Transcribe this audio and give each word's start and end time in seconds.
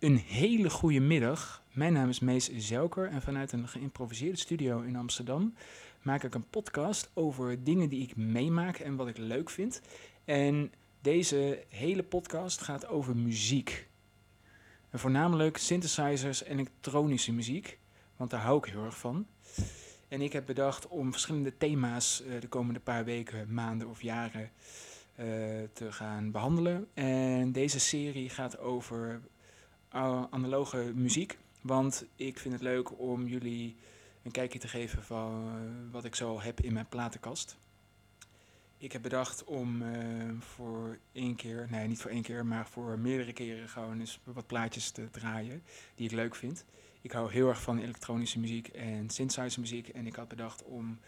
Een 0.00 0.16
hele 0.16 0.70
goede 0.70 1.00
middag. 1.00 1.62
Mijn 1.72 1.92
naam 1.92 2.08
is 2.08 2.20
Mees 2.20 2.50
Zelker 2.56 3.08
en 3.08 3.22
vanuit 3.22 3.52
een 3.52 3.68
geïmproviseerde 3.68 4.38
studio 4.38 4.80
in 4.80 4.96
Amsterdam 4.96 5.54
maak 6.02 6.22
ik 6.22 6.34
een 6.34 6.48
podcast 6.50 7.10
over 7.14 7.64
dingen 7.64 7.88
die 7.88 8.02
ik 8.02 8.16
meemaak 8.16 8.78
en 8.78 8.96
wat 8.96 9.08
ik 9.08 9.16
leuk 9.16 9.50
vind. 9.50 9.80
En 10.24 10.72
deze 11.00 11.64
hele 11.68 12.02
podcast 12.02 12.60
gaat 12.60 12.86
over 12.86 13.16
muziek. 13.16 13.88
En 14.90 14.98
voornamelijk 14.98 15.56
synthesizers 15.56 16.42
en 16.42 16.58
elektronische 16.58 17.32
muziek, 17.32 17.78
want 18.16 18.30
daar 18.30 18.40
hou 18.40 18.58
ik 18.58 18.72
heel 18.72 18.84
erg 18.84 18.98
van. 18.98 19.26
En 20.08 20.20
ik 20.20 20.32
heb 20.32 20.46
bedacht 20.46 20.88
om 20.88 21.10
verschillende 21.10 21.56
thema's 21.56 22.22
uh, 22.26 22.40
de 22.40 22.48
komende 22.48 22.80
paar 22.80 23.04
weken, 23.04 23.54
maanden 23.54 23.88
of 23.88 24.02
jaren 24.02 24.50
uh, 25.20 25.26
te 25.72 25.92
gaan 25.92 26.30
behandelen. 26.30 26.88
En 26.94 27.52
deze 27.52 27.80
serie 27.80 28.28
gaat 28.28 28.58
over 28.58 29.20
analoge 29.90 30.92
muziek. 30.94 31.38
Want 31.60 32.04
ik 32.16 32.38
vind 32.38 32.54
het 32.54 32.62
leuk 32.62 32.98
om 32.98 33.26
jullie 33.26 33.76
een 34.22 34.30
kijkje 34.30 34.58
te 34.58 34.68
geven 34.68 35.02
van 35.02 35.46
uh, 35.46 35.92
wat 35.92 36.04
ik 36.04 36.14
zo 36.14 36.40
heb 36.40 36.60
in 36.60 36.72
mijn 36.72 36.88
platenkast. 36.88 37.56
Ik 38.78 38.92
heb 38.92 39.02
bedacht 39.02 39.44
om 39.44 39.82
uh, 39.82 40.40
voor 40.40 40.98
één 41.12 41.36
keer, 41.36 41.66
nee 41.70 41.88
niet 41.88 42.00
voor 42.00 42.10
één 42.10 42.22
keer, 42.22 42.46
maar 42.46 42.68
voor 42.68 42.98
meerdere 42.98 43.32
keren 43.32 43.68
gewoon 43.68 44.00
eens 44.00 44.20
wat 44.24 44.46
plaatjes 44.46 44.90
te 44.90 45.10
draaien 45.10 45.62
die 45.94 46.06
ik 46.06 46.12
leuk 46.12 46.34
vind. 46.34 46.64
Ik 47.00 47.12
hou 47.12 47.32
heel 47.32 47.48
erg 47.48 47.62
van 47.62 47.78
elektronische 47.78 48.38
muziek 48.38 48.68
en 48.68 49.10
synthesizer 49.10 49.60
muziek 49.60 49.88
en 49.88 50.06
ik 50.06 50.14
had 50.14 50.28
bedacht 50.28 50.62
om 50.64 50.98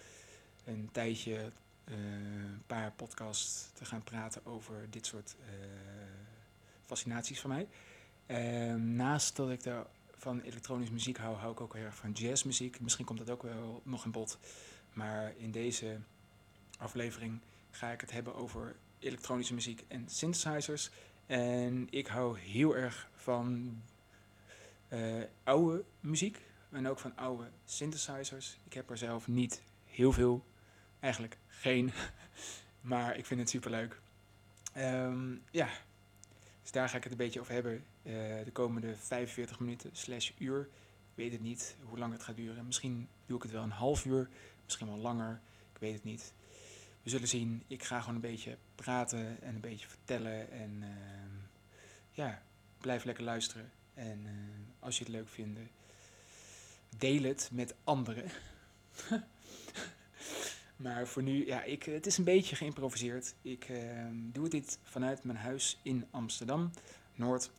een 0.64 0.88
tijdje 0.92 1.52
een 1.84 2.62
paar 2.66 2.92
podcasts 2.92 3.70
te 3.72 3.84
gaan 3.84 4.02
praten 4.02 4.46
over 4.46 4.86
dit 4.90 5.06
soort 5.06 5.36
fascinaties 6.86 7.40
van 7.40 7.50
mij. 7.50 7.68
Ehm, 8.26 8.94
naast 8.96 9.36
dat 9.36 9.50
ik 9.50 9.62
daar 9.62 9.86
van 10.16 10.40
elektronische 10.40 10.92
muziek 10.92 11.18
hou, 11.18 11.36
hou 11.36 11.52
ik 11.52 11.60
ook 11.60 11.74
heel 11.74 11.84
erg 11.84 11.96
van 11.96 12.12
jazzmuziek. 12.12 12.80
Misschien 12.80 13.04
komt 13.04 13.18
dat 13.18 13.30
ook 13.30 13.42
wel 13.42 13.80
nog 13.84 14.04
in 14.04 14.10
bod. 14.10 14.38
Maar 14.92 15.32
in 15.36 15.50
deze 15.50 15.98
aflevering 16.78 17.40
ga 17.70 17.90
ik 17.90 18.00
het 18.00 18.10
hebben 18.10 18.34
over 18.34 18.76
elektronische 18.98 19.54
muziek 19.54 19.84
en 19.88 20.08
synthesizers. 20.08 20.90
En 21.26 21.86
ik 21.90 22.06
hou 22.06 22.38
heel 22.38 22.76
erg 22.76 23.10
van 23.14 23.76
uh, 24.88 25.22
oude 25.44 25.84
muziek 26.00 26.40
en 26.70 26.88
ook 26.88 26.98
van 26.98 27.16
oude 27.16 27.50
synthesizers. 27.64 28.58
Ik 28.64 28.72
heb 28.72 28.90
er 28.90 28.98
zelf 28.98 29.28
niet 29.28 29.62
heel 29.84 30.12
veel, 30.12 30.44
eigenlijk 31.00 31.36
geen, 31.48 31.92
maar 32.80 33.16
ik 33.16 33.26
vind 33.26 33.40
het 33.40 33.50
super 33.50 33.70
leuk. 33.70 34.00
Um, 34.76 35.42
ja, 35.50 35.68
dus 36.62 36.70
daar 36.70 36.88
ga 36.88 36.96
ik 36.96 37.02
het 37.02 37.12
een 37.12 37.18
beetje 37.18 37.40
over 37.40 37.52
hebben 37.52 37.84
uh, 38.02 38.12
de 38.44 38.50
komende 38.52 38.96
45 38.96 39.60
minuten 39.60 39.90
slash 39.92 40.30
uur. 40.38 40.60
Ik 41.10 41.14
weet 41.14 41.32
het 41.32 41.40
niet 41.40 41.76
hoe 41.82 41.98
lang 41.98 42.12
het 42.12 42.22
gaat 42.22 42.36
duren. 42.36 42.66
Misschien 42.66 43.08
doe 43.26 43.36
ik 43.36 43.42
het 43.42 43.52
wel 43.52 43.62
een 43.62 43.70
half 43.70 44.04
uur, 44.04 44.28
misschien 44.64 44.86
wel 44.86 44.96
langer. 44.96 45.40
Ik 45.72 45.80
weet 45.80 45.94
het 45.94 46.04
niet. 46.04 46.32
We 47.02 47.10
zullen 47.10 47.28
zien. 47.28 47.62
Ik 47.66 47.82
ga 47.82 48.00
gewoon 48.00 48.14
een 48.14 48.20
beetje 48.20 48.56
praten 48.74 49.42
en 49.42 49.54
een 49.54 49.60
beetje 49.60 49.88
vertellen. 49.88 50.50
En 50.50 50.70
uh, 50.80 50.88
ja, 52.10 52.42
blijf 52.78 53.04
lekker 53.04 53.24
luisteren. 53.24 53.70
En 53.94 54.20
uh, 54.24 54.30
als 54.78 54.98
je 54.98 55.04
het 55.04 55.12
leuk 55.12 55.28
vindt, 55.28 55.60
deel 56.96 57.22
het 57.22 57.48
met 57.52 57.74
anderen. 57.84 58.30
maar 60.76 61.06
voor 61.06 61.22
nu, 61.22 61.46
ja, 61.46 61.62
ik, 61.62 61.82
het 61.82 62.06
is 62.06 62.18
een 62.18 62.24
beetje 62.24 62.56
geïmproviseerd. 62.56 63.34
Ik 63.42 63.64
ehm, 63.64 64.14
doe 64.14 64.48
dit 64.48 64.78
vanuit 64.82 65.24
mijn 65.24 65.38
huis 65.38 65.78
in 65.82 66.06
Amsterdam, 66.10 66.70
Noord. 67.14 67.50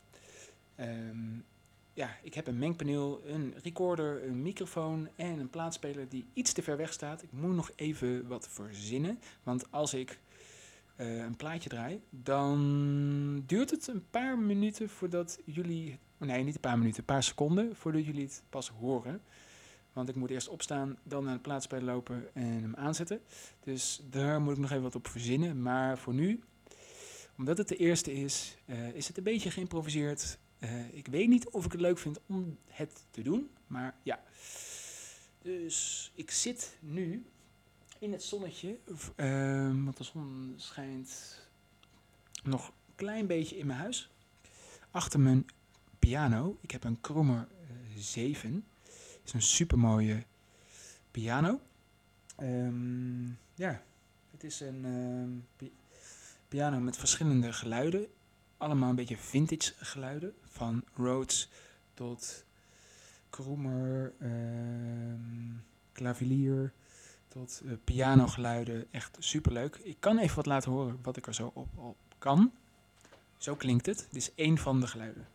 Um, 0.79 1.45
ja, 1.93 2.17
ik 2.21 2.33
heb 2.33 2.47
een 2.47 2.57
mengpaneel, 2.57 3.21
een 3.25 3.53
recorder, 3.63 4.23
een 4.23 4.41
microfoon 4.41 5.09
en 5.15 5.39
een 5.39 5.49
plaatspeler 5.49 6.09
die 6.09 6.25
iets 6.33 6.53
te 6.53 6.61
ver 6.61 6.77
weg 6.77 6.93
staat. 6.93 7.23
Ik 7.23 7.31
moet 7.31 7.55
nog 7.55 7.71
even 7.75 8.27
wat 8.27 8.47
verzinnen, 8.49 9.19
want 9.43 9.71
als 9.71 9.93
ik 9.93 10.19
uh, 10.97 11.17
een 11.17 11.35
plaatje 11.35 11.69
draai, 11.69 12.01
dan 12.09 13.43
duurt 13.45 13.69
het 13.69 13.87
een 13.87 14.03
paar 14.09 14.39
minuten 14.39 14.89
voordat 14.89 15.39
jullie, 15.45 15.99
nee 16.17 16.43
niet 16.43 16.55
een 16.55 16.61
paar 16.61 16.77
minuten, 16.77 16.99
een 16.99 17.05
paar 17.05 17.23
seconden 17.23 17.75
voordat 17.75 18.05
jullie 18.05 18.23
het 18.23 18.43
pas 18.49 18.69
horen. 18.69 19.21
Want 19.93 20.09
ik 20.09 20.15
moet 20.15 20.29
eerst 20.29 20.49
opstaan, 20.49 20.97
dan 21.03 21.23
naar 21.23 21.33
de 21.33 21.39
plaatspeler 21.39 21.83
lopen 21.83 22.35
en 22.35 22.61
hem 22.61 22.75
aanzetten. 22.75 23.21
Dus 23.63 24.01
daar 24.09 24.41
moet 24.41 24.53
ik 24.53 24.59
nog 24.59 24.71
even 24.71 24.83
wat 24.83 24.95
op 24.95 25.07
verzinnen. 25.07 25.61
Maar 25.61 25.97
voor 25.97 26.13
nu, 26.13 26.39
omdat 27.37 27.57
het 27.57 27.67
de 27.67 27.75
eerste 27.75 28.13
is, 28.13 28.57
uh, 28.65 28.87
is 28.89 29.07
het 29.07 29.17
een 29.17 29.23
beetje 29.23 29.51
geïmproviseerd. 29.51 30.37
Uh, 30.63 30.93
ik 30.93 31.07
weet 31.07 31.27
niet 31.27 31.49
of 31.49 31.65
ik 31.65 31.71
het 31.71 31.81
leuk 31.81 31.97
vind 31.97 32.19
om 32.25 32.57
het 32.67 33.05
te 33.11 33.21
doen, 33.21 33.49
maar 33.67 33.95
ja. 34.03 34.23
Dus 35.41 36.11
ik 36.15 36.31
zit 36.31 36.77
nu 36.79 37.25
in 37.99 38.11
het 38.11 38.23
zonnetje, 38.23 38.77
uh, 39.15 39.83
want 39.83 39.97
de 39.97 40.03
zon 40.03 40.53
schijnt 40.57 41.41
nog 42.43 42.67
een 42.67 42.95
klein 42.95 43.27
beetje 43.27 43.57
in 43.57 43.65
mijn 43.65 43.79
huis. 43.79 44.09
Achter 44.91 45.19
mijn 45.19 45.45
piano, 45.99 46.57
ik 46.61 46.71
heb 46.71 46.83
een 46.83 47.01
Krommer 47.01 47.47
uh, 47.69 47.97
7. 47.97 48.65
is 49.23 49.33
een 49.33 49.41
super 49.41 49.79
mooie 49.79 50.23
piano. 51.11 51.59
Um, 52.41 53.37
ja, 53.55 53.83
het 54.31 54.43
is 54.43 54.59
een 54.59 54.85
uh, 55.59 55.69
piano 56.47 56.79
met 56.79 56.97
verschillende 56.97 57.53
geluiden 57.53 58.07
allemaal 58.63 58.89
een 58.89 58.95
beetje 58.95 59.17
vintage 59.17 59.73
geluiden. 59.77 60.33
Van 60.53 60.83
Rhodes 60.95 61.49
tot 61.93 62.45
Kroemer, 63.29 64.13
uh, 64.19 64.29
klavilier 65.91 66.71
tot 67.27 67.61
uh, 67.63 67.71
pianogeluiden. 67.83 68.85
Echt 68.91 69.17
superleuk. 69.19 69.75
Ik 69.75 69.97
kan 69.99 70.17
even 70.17 70.35
wat 70.35 70.45
laten 70.45 70.71
horen 70.71 70.99
wat 71.01 71.17
ik 71.17 71.27
er 71.27 71.33
zo 71.33 71.51
op, 71.53 71.67
op 71.77 71.97
kan. 72.17 72.51
Zo 73.37 73.55
klinkt 73.55 73.85
het. 73.85 73.97
Dit 73.97 74.21
is 74.21 74.35
één 74.35 74.57
van 74.57 74.79
de 74.79 74.87
geluiden. 74.87 75.27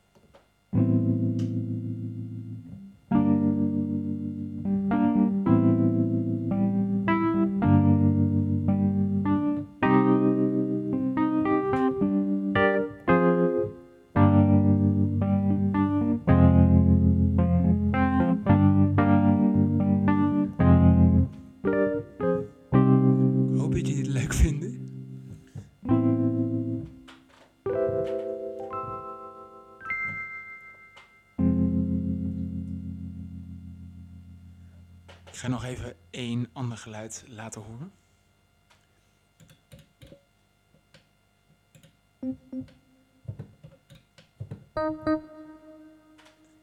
Ga 35.39 35.49
nog 35.49 35.65
even 35.65 35.97
één 36.11 36.51
ander 36.53 36.79
geluid 36.79 37.25
laten 37.29 37.63
horen. 37.63 37.93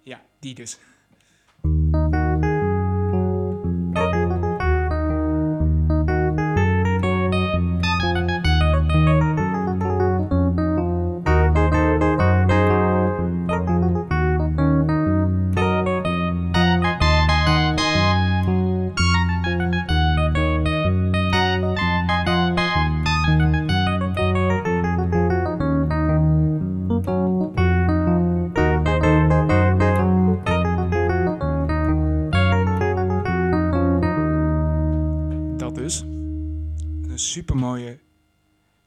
Ja, 0.03 0.25
die 0.40 0.53
dus. 0.56 0.80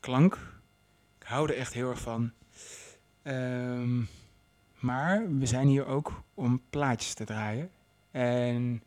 Klank. 0.09 0.39
Ik 1.19 1.27
hou 1.27 1.49
er 1.51 1.57
echt 1.57 1.73
heel 1.73 1.91
erg 1.91 2.01
van. 2.01 2.33
Um, 3.23 4.09
maar 4.79 5.37
we 5.39 5.47
zijn 5.47 5.67
hier 5.67 5.87
ook 5.87 6.23
om 6.35 6.63
plaatjes 6.71 7.15
te 7.15 7.25
draaien. 7.25 7.71
En 8.11 8.83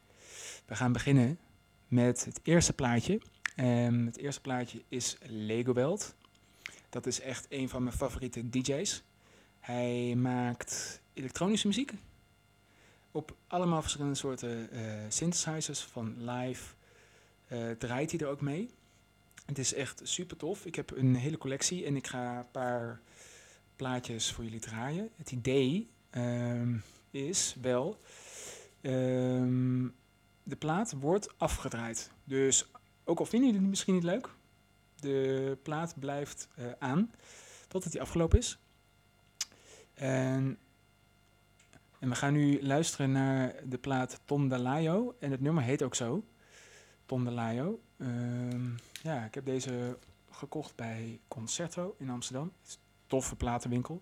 we 0.66 0.76
gaan 0.76 0.92
beginnen 0.92 1.40
met 1.88 2.26
het 2.26 2.40
eerste 2.44 2.74
plaatje. 2.74 3.22
Um, 3.56 4.06
het 4.06 4.18
eerste 4.18 4.42
plaatje 4.42 4.84
is 4.88 5.18
Lego 5.24 5.74
Belt. 5.74 6.16
Dat 6.90 7.06
is 7.06 7.20
echt 7.20 7.46
een 7.50 7.70
van 7.70 7.84
mijn 7.84 7.96
favoriete 7.96 8.50
DJ's. 8.50 9.04
Hij 9.60 10.16
maakt 10.16 11.02
elektronische 11.14 11.68
muziek. 11.68 11.94
Op 13.12 13.36
allemaal 13.48 13.82
verschillende 13.82 14.16
soorten 14.16 14.70
synthesizers 15.10 15.82
van 15.82 16.32
live. 16.32 16.74
draait 17.78 18.12
hij 18.12 18.20
er 18.20 18.28
ook 18.28 18.42
mee. 18.42 18.70
Het 19.46 19.58
is 19.58 19.74
echt 19.74 20.02
super 20.04 20.38
tof. 20.38 20.66
Ik 20.66 20.76
heb 20.76 20.92
een 20.98 21.16
hele 21.16 21.38
collectie 21.38 21.86
en 21.86 21.96
ik 21.96 22.08
ga 22.08 22.38
een 22.38 22.52
paar 22.52 23.02
plaatjes 23.76 24.32
voor 24.32 24.44
jullie 24.44 24.60
draaien. 24.60 25.10
Het 25.16 25.32
idee 25.32 25.90
ehm, 26.10 26.78
is 27.12 27.56
wel, 27.62 28.00
ehm, 28.82 29.88
de 30.44 30.56
plaat 30.58 30.94
wordt 31.00 31.40
afgedraaid. 31.40 32.12
Dus 32.24 32.66
ook 33.04 33.20
al 33.20 33.26
vinden 33.26 33.48
jullie 33.48 33.64
het 33.64 33.70
misschien 33.70 33.94
niet 33.94 34.04
leuk, 34.04 34.30
de 34.96 35.58
plaat 35.64 36.00
blijft 36.00 36.48
uh, 36.60 36.66
aan 36.80 37.12
totdat 37.68 37.92
die 37.92 38.02
afgelopen 38.02 38.40
is. 38.40 38.60
En, 39.94 40.58
en, 42.00 42.10
we 42.10 42.16
gaan 42.16 42.34
nu 42.34 42.64
luisteren 42.64 43.12
naar 43.12 43.56
de 43.66 43.78
plaat 43.78 44.20
Tom 44.26 44.48
Dalayo. 44.48 45.16
En 45.20 45.32
het 45.32 45.42
nummer 45.42 45.64
heet 45.64 45.84
ook 45.84 45.96
zo, 45.96 46.24
Tom 47.12 47.24
Dalayo. 47.24 47.82
Ehm, 47.98 48.70
ja, 49.04 49.26
ik 49.26 49.34
heb 49.34 49.46
deze 49.46 49.98
gekocht 50.30 50.76
bij 50.76 51.20
Concerto 51.28 51.96
in 51.98 52.10
Amsterdam. 52.10 52.52
Het 52.60 52.68
is 52.68 52.74
een 52.74 52.80
toffe 53.08 53.36
platenwinkel. 53.36 54.02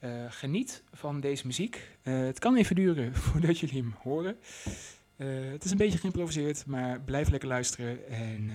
Uh, 0.00 0.24
geniet 0.28 0.82
van 0.92 1.20
deze 1.20 1.46
muziek. 1.46 1.98
Uh, 2.02 2.26
het 2.26 2.38
kan 2.38 2.56
even 2.56 2.74
duren 2.74 3.14
voordat 3.24 3.58
jullie 3.58 3.82
hem 3.82 3.94
horen. 4.02 4.38
Uh, 5.16 5.50
het 5.50 5.64
is 5.64 5.70
een 5.70 5.76
beetje 5.76 5.98
geïmproviseerd, 5.98 6.66
maar 6.66 7.00
blijf 7.00 7.28
lekker 7.28 7.48
luisteren 7.48 8.08
en 8.08 8.50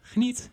geniet. 0.00 0.50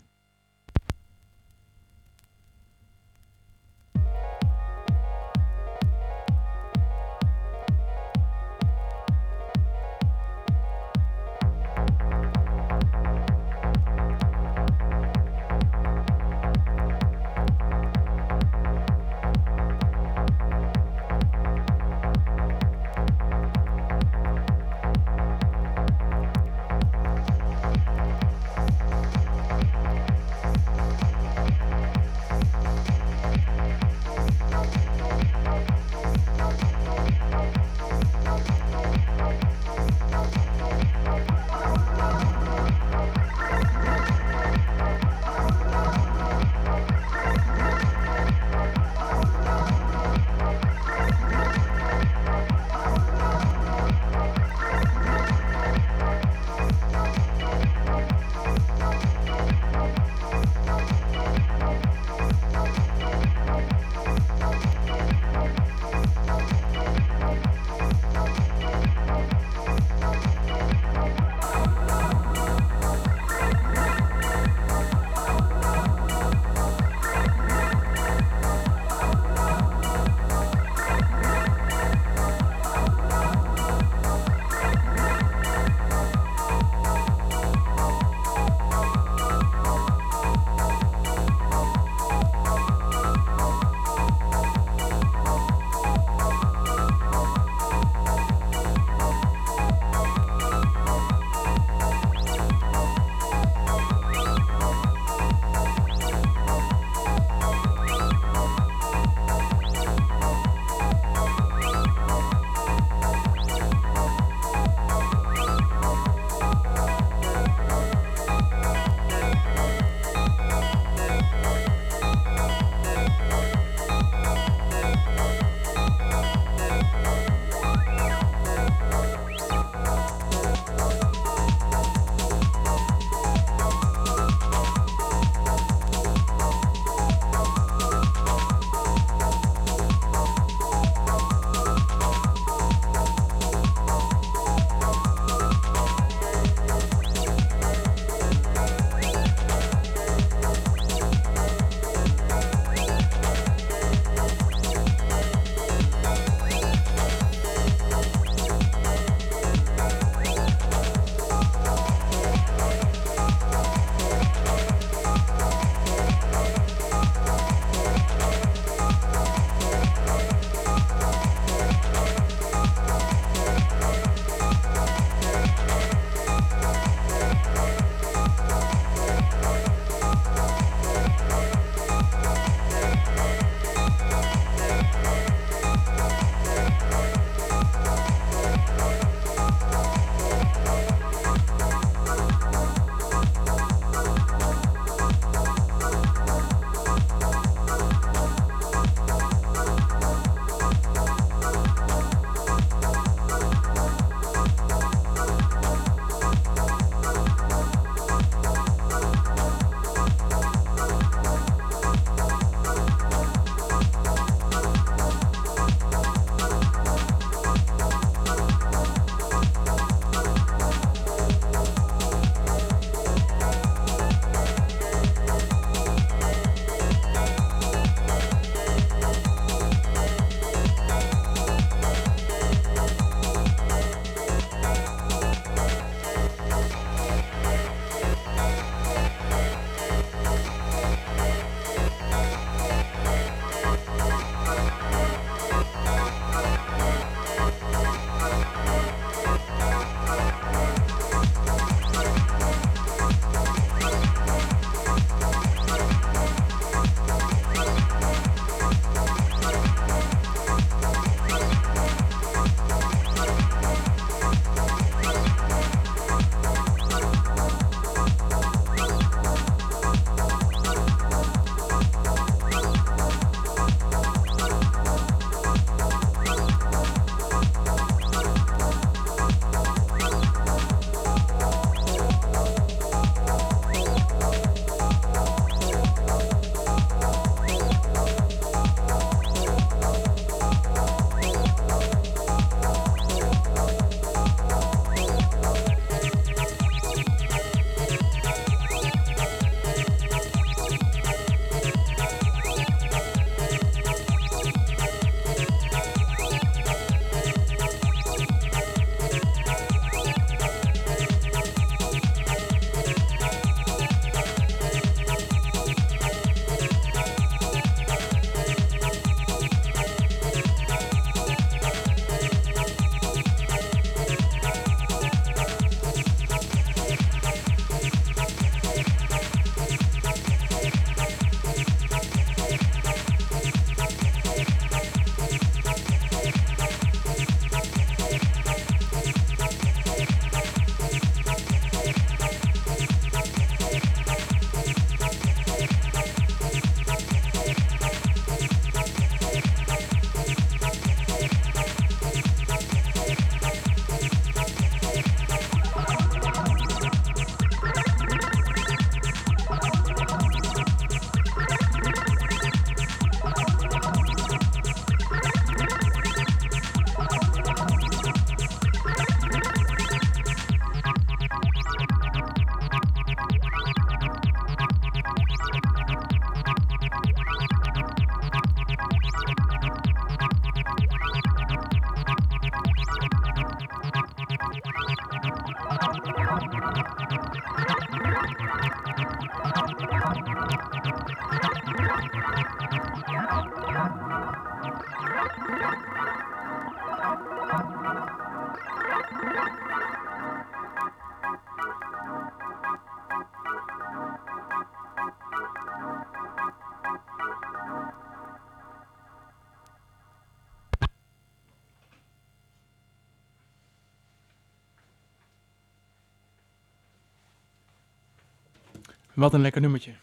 Wat 419.22 419.34
een 419.34 419.42
lekker 419.42 419.62
nummertje. 419.62 419.94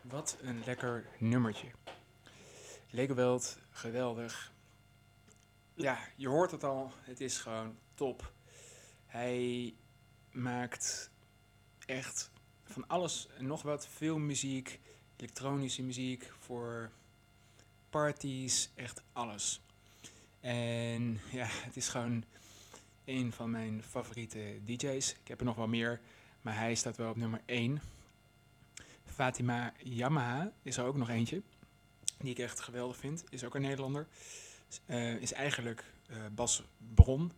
Wat 0.00 0.36
een 0.42 0.62
lekker 0.64 1.06
nummertje. 1.18 1.66
Legoweld, 2.90 3.58
geweldig. 3.70 4.52
Ja, 5.74 5.98
je 6.16 6.28
hoort 6.28 6.50
het 6.50 6.64
al. 6.64 6.92
Het 7.00 7.20
is 7.20 7.38
gewoon 7.38 7.76
top. 7.94 8.32
Hij 9.06 9.74
maakt 10.30 11.10
echt 11.86 12.30
van 12.64 12.86
alles 12.86 13.28
en 13.38 13.46
nog 13.46 13.62
wat. 13.62 13.86
Veel 13.86 14.18
muziek, 14.18 14.80
elektronische 15.16 15.82
muziek 15.82 16.32
voor 16.38 16.90
parties, 17.88 18.70
echt 18.74 19.02
alles. 19.12 19.60
En 20.40 21.20
ja, 21.30 21.46
het 21.48 21.76
is 21.76 21.88
gewoon 21.88 22.24
een 23.04 23.32
van 23.32 23.50
mijn 23.50 23.82
favoriete 23.82 24.60
DJ's. 24.64 25.12
Ik 25.12 25.28
heb 25.28 25.38
er 25.38 25.46
nog 25.46 25.56
wel 25.56 25.68
meer, 25.68 26.00
maar 26.40 26.56
hij 26.56 26.74
staat 26.74 26.96
wel 26.96 27.10
op 27.10 27.16
nummer 27.16 27.40
1. 27.44 27.80
Fatima 29.20 29.72
Yamaha 29.82 30.52
is 30.62 30.76
er 30.76 30.84
ook 30.84 30.96
nog 30.96 31.08
eentje, 31.08 31.42
die 32.18 32.30
ik 32.30 32.38
echt 32.38 32.60
geweldig 32.60 32.96
vind. 32.96 33.24
Is 33.28 33.44
ook 33.44 33.54
een 33.54 33.62
Nederlander. 33.62 34.06
Uh, 34.86 35.14
is 35.14 35.32
eigenlijk 35.32 35.84
uh, 36.10 36.16
Bas 36.34 36.62
Bron. 36.94 37.32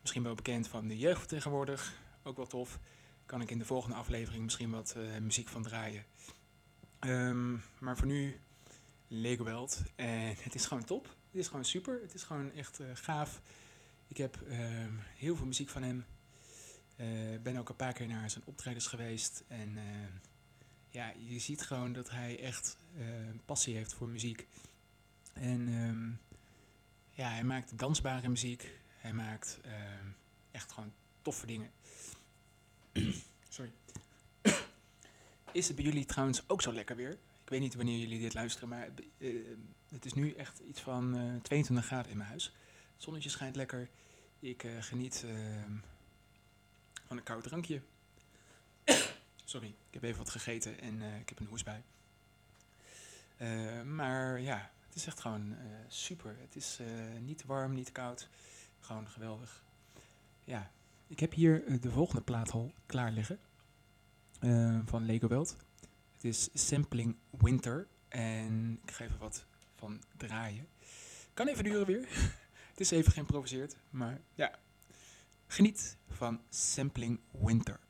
Misschien 0.00 0.22
wel 0.22 0.34
bekend 0.34 0.68
van 0.68 0.88
de 0.88 0.98
jeugd 0.98 1.28
tegenwoordig. 1.28 1.98
Ook 2.22 2.36
wel 2.36 2.46
tof. 2.46 2.78
Kan 3.24 3.40
ik 3.40 3.50
in 3.50 3.58
de 3.58 3.64
volgende 3.64 3.96
aflevering 3.96 4.44
misschien 4.44 4.70
wat 4.70 4.94
uh, 4.96 5.18
muziek 5.18 5.48
van 5.48 5.62
draaien. 5.62 6.04
Um, 7.00 7.62
maar 7.78 7.96
voor 7.96 8.06
nu 8.06 8.40
Lego 9.08 9.44
Welt. 9.44 9.82
En 9.96 10.36
het 10.40 10.54
is 10.54 10.66
gewoon 10.66 10.84
top. 10.84 11.04
Het 11.06 11.40
is 11.40 11.46
gewoon 11.46 11.64
super. 11.64 12.00
Het 12.02 12.14
is 12.14 12.22
gewoon 12.22 12.52
echt 12.52 12.80
gaaf. 12.94 13.40
Ik 14.08 14.16
heb 14.16 14.42
ehm, 14.48 14.92
heel 15.16 15.36
veel 15.36 15.46
muziek 15.46 15.68
van 15.68 15.82
hem. 15.82 16.04
Ben 17.42 17.56
ook 17.56 17.68
een 17.68 17.76
paar 17.76 17.92
keer 17.92 18.06
naar 18.06 18.30
zijn 18.30 18.44
optredens 18.46 18.86
geweest. 18.86 19.44
En 19.48 19.68
uh, 19.76 19.82
ja, 20.96 21.12
je 21.18 21.38
ziet 21.38 21.62
gewoon 21.62 21.92
dat 21.92 22.10
hij 22.10 22.40
echt 22.40 22.78
uh, 22.98 23.04
passie 23.44 23.76
heeft 23.76 23.94
voor 23.94 24.08
muziek. 24.08 24.46
En 25.32 25.68
um, 25.68 26.20
ja, 27.10 27.30
hij 27.30 27.44
maakt 27.44 27.78
dansbare 27.78 28.28
muziek. 28.28 28.70
Hij 28.96 29.12
maakt 29.12 29.58
ehm, 29.62 30.06
echt 30.50 30.72
gewoon 30.72 30.92
toffe 31.22 31.46
dingen. 31.46 31.70
Sorry. 33.48 33.72
Is 35.52 35.66
het 35.66 35.76
bij 35.76 35.84
jullie 35.84 36.04
trouwens 36.04 36.48
ook 36.48 36.62
zo 36.62 36.72
lekker 36.72 36.96
weer? 36.96 37.12
Ik 37.42 37.48
weet 37.48 37.60
niet 37.60 37.74
wanneer 37.74 37.98
jullie 37.98 38.20
dit 38.20 38.34
luisteren, 38.34 38.68
maar 38.68 38.88
het 39.88 40.04
is 40.04 40.12
nu 40.12 40.32
echt 40.32 40.58
iets 40.58 40.80
van 40.80 41.38
22 41.42 41.86
graden 41.86 42.10
in 42.10 42.16
mijn 42.16 42.28
huis. 42.28 42.44
Het 42.94 43.02
zonnetje 43.02 43.30
schijnt 43.30 43.56
lekker. 43.56 43.88
Ik 44.38 44.66
geniet 44.80 45.22
uh, 45.26 45.64
van 47.06 47.16
een 47.16 47.22
koud 47.22 47.42
drankje. 47.42 47.82
Sorry, 49.48 49.68
ik 49.68 49.94
heb 49.94 50.02
even 50.02 50.18
wat 50.18 50.30
gegeten 50.30 50.80
en 50.80 50.94
uh, 50.94 51.20
ik 51.20 51.28
heb 51.28 51.38
een 51.38 51.46
hoesbui. 51.46 51.82
maar 53.84 54.40
ja, 54.40 54.70
het 54.86 54.96
is 54.96 55.06
echt 55.06 55.20
gewoon 55.20 55.56
super. 55.88 56.36
Het 56.40 56.56
is 56.56 56.80
niet 57.20 57.44
warm, 57.44 57.74
niet 57.74 57.92
koud. 57.92 58.28
Gewoon 58.80 59.08
geweldig. 59.08 59.64
Ja, 60.44 60.70
ik 61.06 61.20
heb 61.20 61.32
hier 61.32 61.80
de 61.80 61.90
volgende 61.90 62.22
plaat 62.22 62.50
al 62.50 62.72
klaar 62.86 63.12
liggen. 63.12 63.38
van 64.84 65.04
Lego 65.04 65.28
Welt. 65.28 65.56
Het 66.14 66.24
is 66.24 66.48
Sampling 66.54 67.16
Winter. 67.30 67.86
En 68.08 68.80
ik 68.84 68.90
ga 68.90 69.04
even 69.04 69.18
wat 69.18 69.44
van 69.74 70.02
draaien. 70.16 70.68
Kan 71.34 71.48
even 71.48 71.64
duren 71.64 71.86
weer. 71.86 72.08
Het 72.70 72.80
is 72.80 72.90
even 72.90 73.12
geïmproviseerd, 73.12 73.76
maar 73.90 74.20
ja. 74.34 74.58
Geniet 75.46 75.96
van 76.08 76.40
Sampling 76.48 77.20
Winter. 77.30 77.80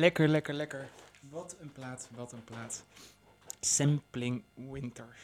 Lekker, 0.00 0.28
lekker, 0.28 0.54
lekker. 0.54 0.88
Wat 1.20 1.56
een 1.60 1.72
plaat, 1.72 2.08
wat 2.14 2.32
een 2.32 2.44
plaat. 2.44 2.84
Sampling 3.60 4.42
Winter. 4.54 5.16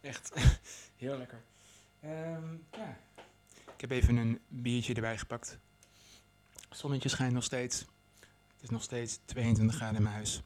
Echt 0.00 0.32
heel 0.96 1.18
lekker. 1.18 1.42
Ehm, 2.00 2.54
ja. 2.70 2.98
Ik 3.74 3.80
heb 3.80 3.90
even 3.90 4.16
een 4.16 4.40
biertje 4.48 4.94
erbij 4.94 5.18
gepakt. 5.18 5.58
Zonnetje 6.70 7.08
schijnt 7.08 7.32
nog 7.32 7.44
steeds. 7.44 7.78
Het 8.54 8.62
is 8.62 8.70
nog 8.70 8.82
steeds 8.82 9.18
22 9.24 9.76
graden 9.76 9.96
in 9.96 10.02
mijn 10.02 10.14
huis. 10.14 10.42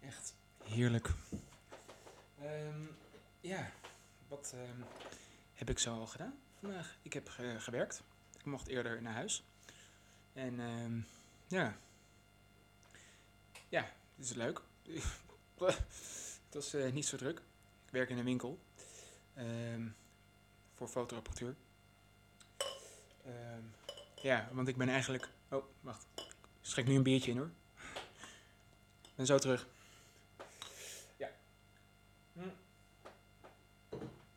Echt 0.00 0.34
heerlijk. 0.64 1.10
Ehm, 2.42 2.80
ja, 3.40 3.70
wat 4.28 4.52
ehm, 4.54 4.80
heb 5.54 5.70
ik 5.70 5.78
zo 5.78 5.94
al 5.94 6.06
gedaan 6.06 6.34
vandaag? 6.60 6.96
Ik 7.02 7.12
heb 7.12 7.28
ge- 7.28 7.56
gewerkt. 7.58 8.02
Ik 8.38 8.44
mocht 8.44 8.66
eerder 8.68 9.02
naar 9.02 9.14
huis. 9.14 9.44
En 10.36 10.60
ehm, 10.60 11.00
ja. 11.46 11.76
Ja, 13.68 13.92
het 14.16 14.24
is 14.24 14.32
leuk. 14.32 14.60
het 15.56 16.54
was 16.54 16.74
eh, 16.74 16.92
niet 16.92 17.06
zo 17.06 17.16
druk. 17.16 17.38
Ik 17.86 17.92
werk 17.92 18.10
in 18.10 18.18
een 18.18 18.24
winkel. 18.24 18.58
ehm, 19.34 19.88
voor 20.74 20.88
fotoapparatuur. 20.88 21.56
Ehm, 23.24 23.62
ja, 24.22 24.48
want 24.52 24.68
ik 24.68 24.76
ben 24.76 24.88
eigenlijk... 24.88 25.28
Oh, 25.48 25.64
wacht. 25.80 26.06
Ik 26.14 26.34
schenk 26.60 26.86
nu 26.86 26.94
een 26.94 27.02
biertje 27.02 27.30
in 27.30 27.38
hoor. 27.38 27.50
Ben 29.14 29.26
zo 29.26 29.38
terug. 29.38 29.66
Ja. 31.16 31.30
Hm. 32.32 32.48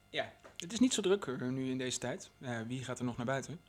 Ja, 0.09 0.33
het 0.57 0.73
is 0.73 0.79
niet 0.79 0.93
zo 0.93 1.01
druk 1.01 1.39
nu 1.39 1.69
in 1.69 1.77
deze 1.77 1.99
tijd. 1.99 2.29
Eh, 2.39 2.61
wie 2.61 2.83
gaat 2.83 2.99
er 2.99 3.05
nog 3.05 3.17
naar 3.17 3.25
buiten? 3.25 3.59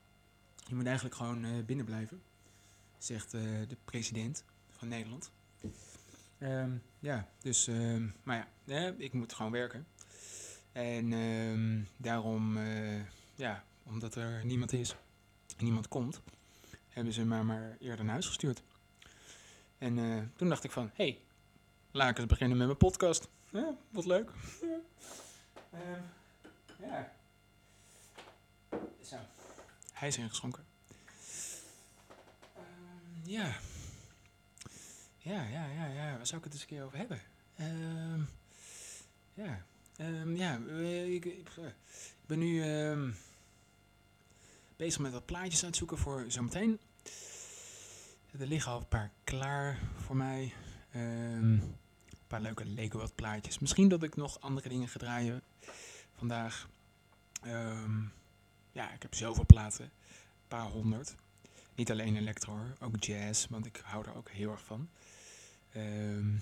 Je 0.71 0.77
moet 0.77 0.87
eigenlijk 0.87 1.17
gewoon 1.17 1.45
eh, 1.45 1.65
binnen 1.67 1.85
blijven, 1.85 2.23
zegt 2.99 3.35
eh, 3.35 3.41
de 3.69 3.77
president 3.85 4.45
van 4.69 4.89
Nederland. 4.89 5.31
Ehm, 6.39 6.71
ja, 6.99 7.29
dus, 7.41 7.67
ehm, 7.67 8.09
maar 8.23 8.49
ja, 8.65 8.95
ik 8.97 9.13
moet 9.13 9.33
gewoon 9.33 9.53
werken. 9.53 9.87
En 10.73 11.13
ehm, 11.13 11.83
daarom, 11.97 12.57
eh, 12.57 13.01
ja, 13.35 13.65
omdat 13.83 14.15
er 14.15 14.45
niemand 14.45 14.73
is 14.73 14.97
en 15.57 15.65
niemand 15.65 15.89
komt, 15.89 16.21
hebben 16.89 17.13
ze 17.13 17.25
me 17.25 17.43
maar 17.43 17.77
eerder 17.81 18.05
naar 18.05 18.13
huis 18.13 18.27
gestuurd. 18.27 18.63
En 19.79 19.95
toen 20.37 20.49
dacht 20.49 20.65
ik 20.65 20.71
van, 20.71 20.91
hé, 20.95 21.05
hey, 21.05 21.21
laat 21.91 22.11
ik 22.11 22.19
eens 22.19 22.27
beginnen 22.27 22.57
met 22.57 22.67
mijn 22.67 22.79
podcast. 22.79 23.29
Wat 23.91 24.07
leuk. 24.07 24.31
Ja. 26.81 27.13
Zo. 29.03 29.17
Hij 30.01 30.09
is 30.09 30.19
ingeschonken. 30.19 30.65
Ehm, 32.57 33.31
ja. 33.31 33.57
Ja, 35.19 35.43
ja, 35.43 35.67
ja, 35.67 35.87
ja. 35.87 36.17
Waar 36.17 36.27
zou 36.27 36.39
ik 36.39 36.45
het 36.45 36.53
eens 36.53 36.63
een 36.63 36.69
keer 36.69 36.85
over 36.85 36.99
hebben? 36.99 37.21
Ehm, 37.57 38.21
ja. 39.35 39.65
Ehm, 39.97 40.37
ja, 40.37 40.61
eh, 40.69 41.15
ik, 41.15 41.25
eh, 41.25 41.35
ik 41.35 42.27
ben 42.27 42.39
nu 42.39 42.63
bezig 44.77 45.01
met 45.01 45.13
wat 45.13 45.25
plaatjes 45.25 45.65
uitzoeken 45.65 45.99
voor 45.99 46.25
zometeen. 46.29 46.81
Er 48.39 48.47
liggen 48.47 48.73
al 48.73 48.79
een 48.79 48.89
paar 48.89 49.11
klaar 49.25 49.79
voor 49.97 50.17
mij. 50.17 50.53
Een 50.91 51.77
paar 52.27 52.41
leuke 52.41 52.65
Lego 52.65 52.99
wat 52.99 53.15
plaatjes. 53.15 53.59
Misschien 53.59 53.89
dat 53.89 54.03
ik 54.03 54.17
nog 54.17 54.41
andere 54.41 54.69
dingen 54.69 54.89
ga 54.89 54.99
draaien 54.99 55.43
vandaag. 56.17 56.69
Ja, 58.73 58.93
ik 58.93 59.03
heb 59.03 59.15
zoveel 59.15 59.47
platen. 59.47 59.85
Een 59.85 60.49
paar 60.49 60.67
honderd. 60.67 61.15
Niet 61.75 61.91
alleen 61.91 62.17
electro 62.17 62.59
ook 62.81 63.05
jazz, 63.05 63.47
want 63.47 63.67
ik 63.67 63.81
hou 63.85 64.07
er 64.07 64.17
ook 64.17 64.31
heel 64.31 64.51
erg 64.51 64.65
van. 64.65 64.89
Ehm, 65.73 66.33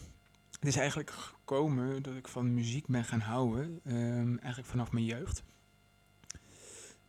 het 0.51 0.69
is 0.69 0.77
eigenlijk 0.77 1.11
gekomen 1.11 2.03
dat 2.03 2.15
ik 2.15 2.29
van 2.29 2.55
muziek 2.55 2.87
ben 2.87 3.05
gaan 3.05 3.21
houden, 3.21 3.81
ehm, 3.85 4.37
eigenlijk 4.37 4.69
vanaf 4.69 4.93
mijn 4.93 5.05
jeugd. 5.05 5.43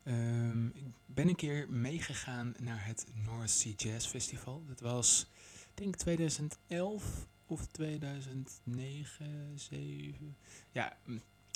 Ehm, 0.03 0.67
ik 0.67 0.85
ben 1.05 1.27
een 1.27 1.35
keer 1.35 1.69
meegegaan 1.69 2.53
naar 2.59 2.85
het 2.85 3.05
North 3.25 3.49
Sea 3.49 3.73
Jazz 3.77 4.07
Festival. 4.07 4.63
Dat 4.67 4.79
was, 4.79 5.29
denk 5.73 5.95
2011 5.95 7.27
of 7.45 7.65
2009, 7.65 9.51
7. 9.55 10.37
Ja, 10.71 10.97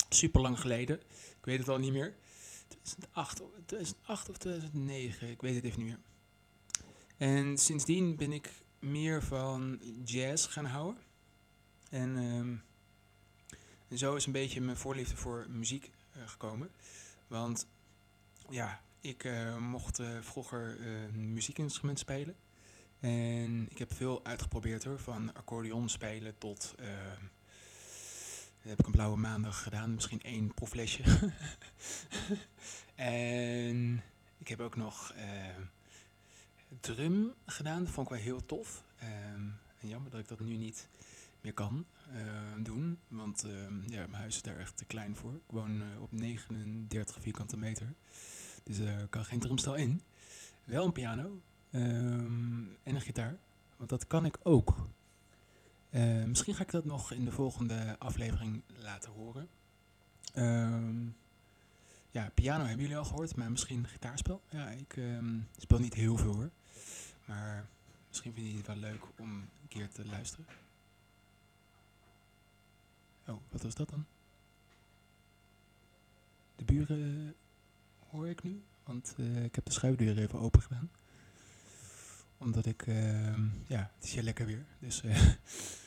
super 0.08 0.40
lang 0.40 0.60
geleden. 0.60 1.00
Ik 1.38 1.44
weet 1.44 1.58
het 1.58 1.68
al 1.68 1.78
niet 1.78 1.92
meer. 1.92 2.14
2008, 2.82 3.40
of- 3.40 3.50
2008 3.66 4.28
of 4.28 4.36
2009, 4.36 5.30
ik 5.30 5.40
weet 5.40 5.54
het 5.54 5.64
even 5.64 5.78
niet 5.78 5.88
meer. 5.88 6.00
En 7.16 7.58
sindsdien 7.58 8.16
ben 8.16 8.32
ik 8.32 8.50
meer 8.78 9.22
van 9.22 9.80
jazz 10.04 10.52
gaan 10.52 10.64
houden. 10.64 11.02
En, 11.90 12.16
ehm, 12.16 12.56
en 13.88 13.98
zo 13.98 14.14
is 14.14 14.26
een 14.26 14.32
beetje 14.32 14.60
mijn 14.60 14.76
voorliefde 14.76 15.16
voor 15.16 15.46
muziek 15.48 15.90
eh, 16.12 16.28
gekomen. 16.28 16.70
Want 17.26 17.66
ja, 18.50 18.82
ik 19.00 19.24
eh, 19.24 19.58
mocht 19.58 19.98
eh, 19.98 20.20
vroeger 20.20 20.86
een 20.86 21.32
muziekinstrument 21.32 21.98
spelen. 21.98 22.36
En 23.00 23.70
ik 23.70 23.78
heb 23.78 23.94
veel 23.94 24.24
uitgeprobeerd 24.24 24.84
hoor, 24.84 24.98
van 24.98 25.34
accordeon 25.34 25.88
spelen 25.88 26.38
tot... 26.38 26.74
ehm, 28.64 28.68
heb 28.68 28.78
ik 28.78 28.86
een 28.86 28.92
blauwe 28.92 29.16
maandag 29.16 29.62
gedaan, 29.62 29.94
misschien 29.94 30.22
één 30.22 30.54
proeflesje. 30.54 31.02
en 32.94 34.02
ik 34.38 34.48
heb 34.48 34.60
ook 34.60 34.76
nog 34.76 35.12
ehm, 35.12 35.60
drum 36.80 37.32
gedaan, 37.46 37.84
dat 37.84 37.92
vond 37.92 38.06
ik 38.06 38.12
wel 38.12 38.22
heel 38.22 38.46
tof. 38.46 38.84
Ehm, 38.98 39.42
jammer 39.78 40.10
dat 40.10 40.20
ik 40.20 40.28
dat 40.28 40.40
nu 40.40 40.56
niet 40.56 40.88
meer 41.40 41.52
kan 41.52 41.86
ehm, 42.12 42.62
doen, 42.62 42.98
want 43.08 43.44
ehm, 43.44 43.82
ja, 43.82 44.06
mijn 44.06 44.12
huis 44.12 44.34
is 44.34 44.42
daar 44.42 44.58
echt 44.58 44.76
te 44.76 44.84
klein 44.84 45.16
voor. 45.16 45.34
Ik 45.34 45.50
woon 45.50 45.82
eh, 45.82 46.02
op 46.02 46.12
39 46.12 47.16
vierkante 47.20 47.56
meter, 47.56 47.94
dus 48.62 48.78
er 48.78 49.06
kan 49.06 49.24
geen 49.24 49.40
drumstel 49.40 49.74
in. 49.74 50.02
Wel 50.64 50.84
een 50.84 50.92
piano 50.92 51.40
ehm, 51.70 52.62
en 52.82 52.94
een 52.94 53.00
gitaar, 53.00 53.36
want 53.76 53.90
dat 53.90 54.06
kan 54.06 54.24
ik 54.24 54.38
ook. 54.42 54.88
Eh, 55.94 56.24
misschien 56.24 56.54
ga 56.54 56.62
ik 56.62 56.70
dat 56.70 56.84
nog 56.84 57.12
in 57.12 57.24
de 57.24 57.30
volgende 57.30 57.96
aflevering 57.98 58.62
laten 58.78 59.12
horen. 59.12 59.48
Ehm, 60.32 61.06
ja, 62.10 62.30
piano 62.34 62.64
hebben 62.64 62.82
jullie 62.82 62.96
al 62.96 63.04
gehoord, 63.04 63.36
maar 63.36 63.50
misschien 63.50 63.88
gitaarspel. 63.88 64.42
Ja, 64.48 64.68
ik 64.68 64.96
ehm, 64.96 65.38
speel 65.58 65.78
niet 65.78 65.94
heel 65.94 66.16
veel 66.16 66.34
hoor. 66.34 66.50
Maar 67.24 67.66
misschien 68.08 68.32
vinden 68.32 68.52
jullie 68.52 68.66
het 68.66 68.80
wel 68.80 68.90
leuk 68.90 69.02
om 69.16 69.30
een 69.30 69.68
keer 69.68 69.88
te 69.88 70.06
luisteren. 70.06 70.46
Oh, 73.26 73.40
wat 73.50 73.62
was 73.62 73.74
dat 73.74 73.88
dan? 73.88 74.04
De 76.56 76.64
buren 76.64 77.34
hoor 78.08 78.28
ik 78.28 78.42
nu, 78.42 78.62
want 78.84 79.14
eh, 79.18 79.44
ik 79.44 79.54
heb 79.54 79.64
de 79.64 79.72
schuifdeur 79.72 80.18
even 80.18 80.40
open 80.40 80.62
gedaan. 80.62 80.90
Omdat 82.38 82.66
ik, 82.66 82.86
ehm, 82.86 83.48
ja, 83.66 83.90
het 83.94 84.04
is 84.04 84.12
hier 84.12 84.22
lekker 84.22 84.46
weer. 84.46 84.64
Dus 84.78 85.02
eh, 85.02 85.20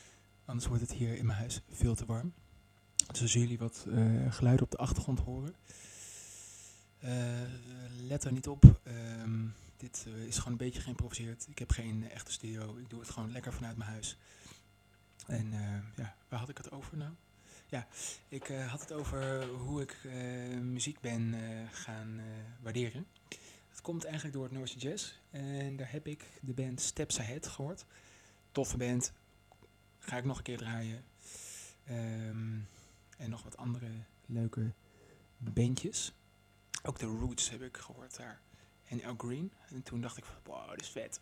anders 0.48 0.68
wordt 0.68 0.82
het 0.82 0.94
hier 0.94 1.18
in 1.18 1.26
mijn 1.26 1.38
huis 1.38 1.62
veel 1.70 1.96
te 1.96 2.06
warm. 2.06 2.34
Dus 3.12 3.22
als 3.22 3.34
jullie 3.34 3.58
wat 3.58 3.86
eh, 3.90 4.34
geluiden 4.34 4.66
op 4.66 4.72
de 4.72 4.78
achtergrond 4.78 5.20
horen, 5.20 5.56
eh, 7.00 7.12
let 8.08 8.24
er 8.24 8.32
niet 8.32 8.48
op. 8.48 8.80
Ehm, 8.84 9.46
dit 9.78 10.06
eh, 10.08 10.24
is 10.24 10.38
gewoon 10.38 10.52
een 10.52 10.58
beetje 10.58 10.82
geïmproviseerd. 10.82 11.48
Ik 11.50 11.60
heb 11.60 11.72
geen 11.72 12.10
echte 12.10 12.32
studio. 12.32 12.78
Ik 12.78 12.90
doe 12.90 13.00
het 13.00 13.10
gewoon 13.10 13.32
lekker 13.32 13.54
vanuit 13.54 13.78
mijn 13.78 13.90
huis. 13.90 14.18
En 15.28 15.52
ja, 15.96 16.16
waar 16.30 16.40
had 16.40 16.50
ik 16.50 16.58
het 16.58 16.72
over 16.72 16.98
nou? 16.98 17.12
Ja, 17.70 17.88
ik 18.28 18.48
had 18.48 18.82
het 18.82 18.92
over 18.92 19.48
hoe 19.48 19.82
ik 19.82 19.98
muziek 20.62 21.00
ben 21.00 21.36
gaan 21.72 22.22
waarderen. 22.62 23.08
Het 23.70 23.82
komt 23.82 24.04
eigenlijk 24.04 24.36
door 24.36 24.44
het 24.44 24.54
Noorse 24.54 24.78
Jazz. 24.78 25.14
En 25.32 25.76
daar 25.76 25.92
heb 25.92 26.08
ik 26.08 26.26
de 26.42 26.54
band 26.54 26.82
Steps 26.82 27.20
Ahead 27.20 27.48
gehoord. 27.48 27.86
Toffe 28.52 28.78
band. 28.78 29.14
Ga 30.10 30.18
ik 30.18 30.26
nog 30.26 30.38
een 30.38 30.44
keer 30.44 30.58
draaien. 30.58 31.04
Ehm, 31.86 32.60
en 33.18 33.30
nog 33.30 33.44
wat 33.44 33.58
andere 33.58 33.90
leuke 34.26 34.72
bandjes. 35.38 36.14
Ook 36.84 37.00
de 37.00 37.06
Roots 37.06 37.50
heb 37.50 37.62
ik 37.62 37.78
gehoord 37.78 38.18
daar. 38.18 38.42
En 38.86 39.02
El 39.02 39.16
Green. 39.18 39.52
En 39.70 39.84
toen 39.84 40.02
dacht 40.02 40.18
ik 40.18 40.26
van, 40.26 40.36
wow, 40.44 40.70
dit 40.70 40.82
is 40.82 40.90
vet. 40.90 41.20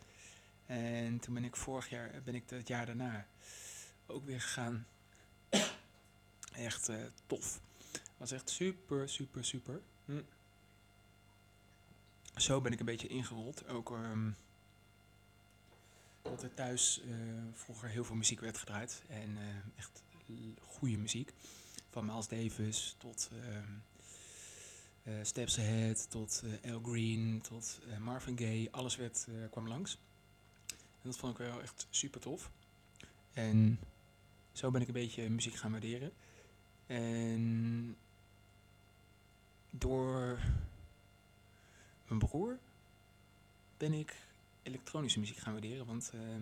En 0.65 1.19
toen 1.19 1.33
ben 1.33 1.43
ik 1.43 1.55
vorig 1.55 1.89
jaar, 1.89 2.21
ben 2.23 2.35
ik 2.35 2.49
het 2.49 2.67
jaar 2.67 2.85
daarna 2.85 3.27
ook 4.05 4.25
weer 4.25 4.41
gegaan. 4.41 4.87
Echt 6.53 6.89
eh, 6.89 7.03
tof. 7.25 7.61
Was 8.17 8.31
echt 8.31 8.49
super, 8.49 9.09
super, 9.09 9.45
super. 9.45 9.81
Hm. 10.05 10.21
Zo 12.35 12.61
ben 12.61 12.71
ik 12.71 12.79
een 12.79 12.85
beetje 12.85 13.07
ingerold. 13.07 13.67
Ook 13.67 13.91
ehm, 13.91 14.31
er 16.25 16.53
thuis 16.53 17.01
eh, 17.01 17.15
vroeger 17.53 17.89
heel 17.89 18.03
veel 18.03 18.15
muziek 18.15 18.39
werd 18.39 18.57
gedraaid. 18.57 19.03
En 19.07 19.37
eh, 19.37 19.77
echt 19.77 20.03
goede 20.65 20.97
muziek. 20.97 21.33
Van 21.89 22.05
Miles 22.05 22.27
Davis 22.27 22.95
tot 22.97 23.29
eh, 25.03 25.13
Steps 25.21 25.59
Ahead, 25.59 26.09
tot 26.09 26.43
Al 26.71 26.79
Green, 26.79 27.41
tot 27.41 27.79
Marvin 27.99 28.37
Gaye. 28.37 28.71
Alles 28.71 28.95
werd, 28.95 29.27
kwam 29.51 29.67
langs. 29.67 29.97
En 30.69 31.11
dat 31.11 31.17
vond 31.17 31.31
ik 31.31 31.37
wel 31.37 31.61
echt 31.61 31.87
super 31.89 32.21
tof. 32.21 32.51
En 33.33 33.79
zo 34.51 34.71
ben 34.71 34.81
ik 34.81 34.87
een 34.87 34.93
beetje 34.93 35.29
muziek 35.29 35.55
gaan 35.55 35.71
waarderen. 35.71 36.11
En 36.85 37.97
door 39.69 40.39
mijn 42.07 42.19
broer 42.19 42.59
ben 43.77 43.93
ik 43.93 44.24
elektronische 44.65 45.19
muziek 45.19 45.37
gaan 45.37 45.51
waarderen. 45.51 45.85
Want 45.85 46.11
ehm, 46.13 46.41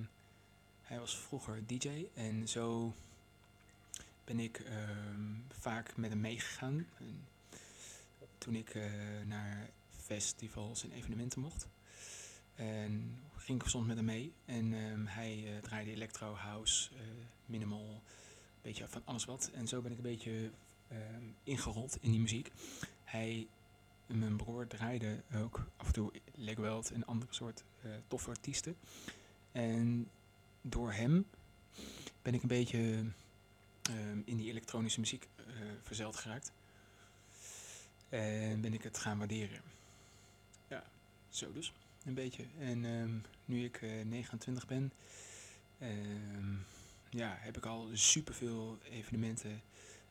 hij 0.82 1.00
was 1.00 1.18
vroeger 1.18 1.68
DJ 1.68 2.06
en 2.14 2.48
zo 2.48 2.94
ben 4.24 4.40
ik 4.40 4.60
ehm, 4.60 5.32
vaak 5.50 5.98
met 5.98 6.10
hem 6.10 6.22
meegegaan. 6.22 6.88
En 6.98 7.28
toen 8.38 8.56
ik 8.56 8.74
uh, 8.74 8.84
naar 9.26 9.70
festivals 9.90 10.84
en 10.84 10.92
evenementen 10.92 11.42
mocht. 11.42 11.68
En 12.56 13.20
ging 13.36 13.62
ik 13.62 13.68
soms 13.68 13.88
met 13.88 13.96
hem 13.96 14.06
mee. 14.06 14.34
En 14.46 14.74
um, 14.74 15.08
hij 15.08 15.44
uh, 15.44 15.58
draaide 15.58 15.92
electro, 15.92 16.34
house, 16.34 16.90
minimal, 17.46 17.90
een 17.90 18.02
beetje 18.62 18.88
van 18.88 19.02
alles 19.06 19.26
wat. 19.26 19.50
En 19.54 19.68
zo 19.68 19.82
ben 19.82 19.92
ik 19.92 19.98
een 19.98 20.04
beetje 20.04 20.52
ingerold 21.44 21.98
in 22.02 22.12
die 22.12 22.20
muziek. 22.20 22.52
Hij 23.04 23.48
mijn 24.06 24.36
broer 24.36 24.68
draaide 24.68 25.24
ook 25.36 25.66
af 25.78 25.88
en 25.88 25.94
toe 25.94 26.12
Legweld 26.36 26.92
en 26.92 27.06
andere 27.06 27.34
soort 27.34 27.64
toffe 28.08 28.30
artiesten. 28.30 28.76
En 29.52 30.10
door 30.62 30.91
hem 30.91 31.26
ben 32.22 32.34
ik 32.34 32.41
een 32.41 32.48
beetje 32.48 32.78
uh, 33.89 33.96
in 34.26 34.38
die 34.38 34.50
elektronische 34.50 35.00
muziek 35.00 35.28
uh, 35.39 35.46
verzeld 35.82 36.15
geraakt. 36.15 36.52
En 38.10 38.62
ben 38.62 38.74
ik 38.74 38.84
het 38.84 38.98
gaan 38.98 39.17
waarderen. 39.17 39.62
Ja, 40.67 40.84
zo 41.30 41.52
dus. 41.52 41.74
Een 42.06 42.13
beetje. 42.13 42.46
En 42.60 42.84
um, 42.84 43.24
nu 43.46 43.63
ik 43.63 43.82
29 44.06 44.67
ben, 44.67 44.91
um, 45.82 46.65
ja, 47.10 47.38
heb 47.39 47.58
ik 47.58 47.65
al 47.65 47.89
superveel 47.93 48.78
evenementen 48.89 49.62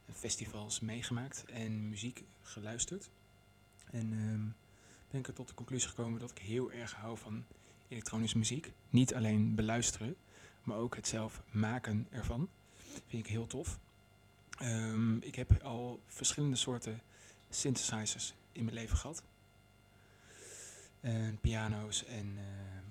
en 0.06 0.14
festivals 0.14 0.80
meegemaakt 0.80 1.44
en 1.44 1.88
muziek 1.88 2.22
geluisterd. 2.42 3.10
En 3.90 4.10
ben 5.10 5.20
ik 5.20 5.26
er 5.26 5.34
tot 5.34 5.48
de 5.48 5.54
conclusie 5.54 5.88
gekomen 5.88 6.20
dat 6.20 6.30
ik 6.30 6.38
heel 6.38 6.72
erg 6.72 6.94
hou 6.94 7.18
van 7.18 7.44
elektronische 7.92 8.38
muziek. 8.38 8.72
Niet 8.90 9.14
alleen 9.14 9.54
beluisteren, 9.54 10.16
maar 10.62 10.76
ook 10.76 10.96
het 10.96 11.08
zelf 11.08 11.42
maken 11.50 12.06
ervan. 12.10 12.48
Vind 13.06 13.24
ik 13.24 13.26
heel 13.26 13.46
tof. 13.46 13.78
Um, 14.62 15.22
ik 15.22 15.34
heb 15.34 15.62
al 15.62 16.00
verschillende 16.06 16.56
soorten 16.56 17.00
synthesizers 17.50 18.34
in 18.52 18.64
mijn 18.64 18.76
leven 18.76 18.96
gehad. 18.96 19.22
Piano's 21.40 22.04
en 22.04 22.32
uh, 22.34 22.42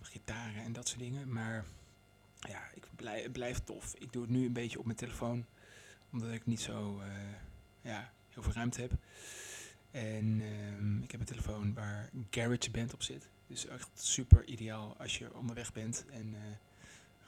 gitaren 0.02 0.64
en 0.64 0.74
dat 0.74 0.88
soort 0.88 1.00
dingen. 1.00 1.34
Maar 1.34 1.66
ja, 2.40 2.62
ik 2.74 2.88
blijf, 2.96 3.24
het 3.24 3.32
blijft 3.32 3.66
tof. 3.66 3.96
Ik 4.00 4.14
doe 4.14 4.22
het 4.22 4.32
nu 4.32 4.46
een 4.46 4.54
beetje 4.54 4.80
op 4.80 4.86
mijn 4.86 4.98
telefoon, 4.98 5.46
omdat 6.12 6.32
ik 6.32 6.46
niet 6.46 6.62
zo 6.62 7.00
uh, 7.00 7.06
ja, 7.82 8.12
heel 8.30 8.44
veel 8.44 8.54
ruimte 8.54 8.82
heb. 8.82 8.92
En 9.92 10.42
um, 10.42 11.04
ik 11.04 11.12
heb 11.12 11.20
een 11.20 11.26
telefoon 11.26 11.74
waar 11.74 12.10
GarageBand 12.30 12.94
op 12.94 13.04
zit. 13.04 13.30
Dus 13.52 13.66
echt 13.66 13.90
super 13.94 14.46
ideaal 14.46 14.96
als 14.98 15.18
je 15.18 15.34
onderweg 15.34 15.74
bent 15.74 16.06
en 16.10 16.28
uh, 16.28 16.40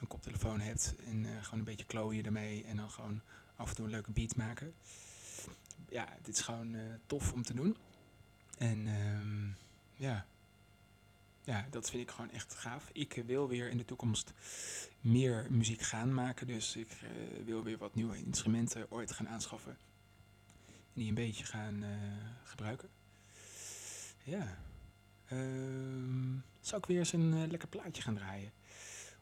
een 0.00 0.06
koptelefoon 0.06 0.60
hebt. 0.60 0.94
En 1.06 1.24
uh, 1.24 1.42
gewoon 1.42 1.58
een 1.58 1.64
beetje 1.64 1.84
klooien 1.84 2.24
ermee 2.24 2.64
en 2.64 2.76
dan 2.76 2.90
gewoon 2.90 3.20
af 3.56 3.68
en 3.68 3.74
toe 3.74 3.84
een 3.84 3.90
leuke 3.90 4.10
beat 4.10 4.36
maken. 4.36 4.74
Ja, 5.88 6.16
dit 6.22 6.34
is 6.34 6.40
gewoon 6.40 6.74
uh, 6.74 6.82
tof 7.06 7.32
om 7.32 7.42
te 7.42 7.54
doen. 7.54 7.76
En 8.58 8.86
um, 8.86 9.56
ja. 9.94 10.26
ja, 11.44 11.66
dat 11.70 11.90
vind 11.90 12.02
ik 12.02 12.10
gewoon 12.10 12.30
echt 12.30 12.54
gaaf. 12.54 12.90
Ik 12.92 13.22
wil 13.26 13.48
weer 13.48 13.70
in 13.70 13.76
de 13.76 13.84
toekomst 13.84 14.32
meer 15.00 15.46
muziek 15.50 15.80
gaan 15.80 16.14
maken. 16.14 16.46
Dus 16.46 16.76
ik 16.76 16.98
wil 17.44 17.62
weer 17.62 17.78
wat 17.78 17.94
nieuwe 17.94 18.16
instrumenten 18.16 18.90
ooit 18.90 19.12
gaan 19.12 19.28
aanschaffen 19.28 19.76
die 20.92 21.08
een 21.08 21.14
beetje 21.14 21.44
gaan 21.44 21.84
gebruiken. 22.44 22.88
Ja. 24.22 24.58
Um, 25.32 26.44
zal 26.60 26.78
ik 26.78 26.86
weer 26.86 26.98
eens 26.98 27.12
een 27.12 27.34
uh, 27.34 27.48
lekker 27.48 27.68
plaatje 27.68 28.02
gaan 28.02 28.14
draaien. 28.14 28.52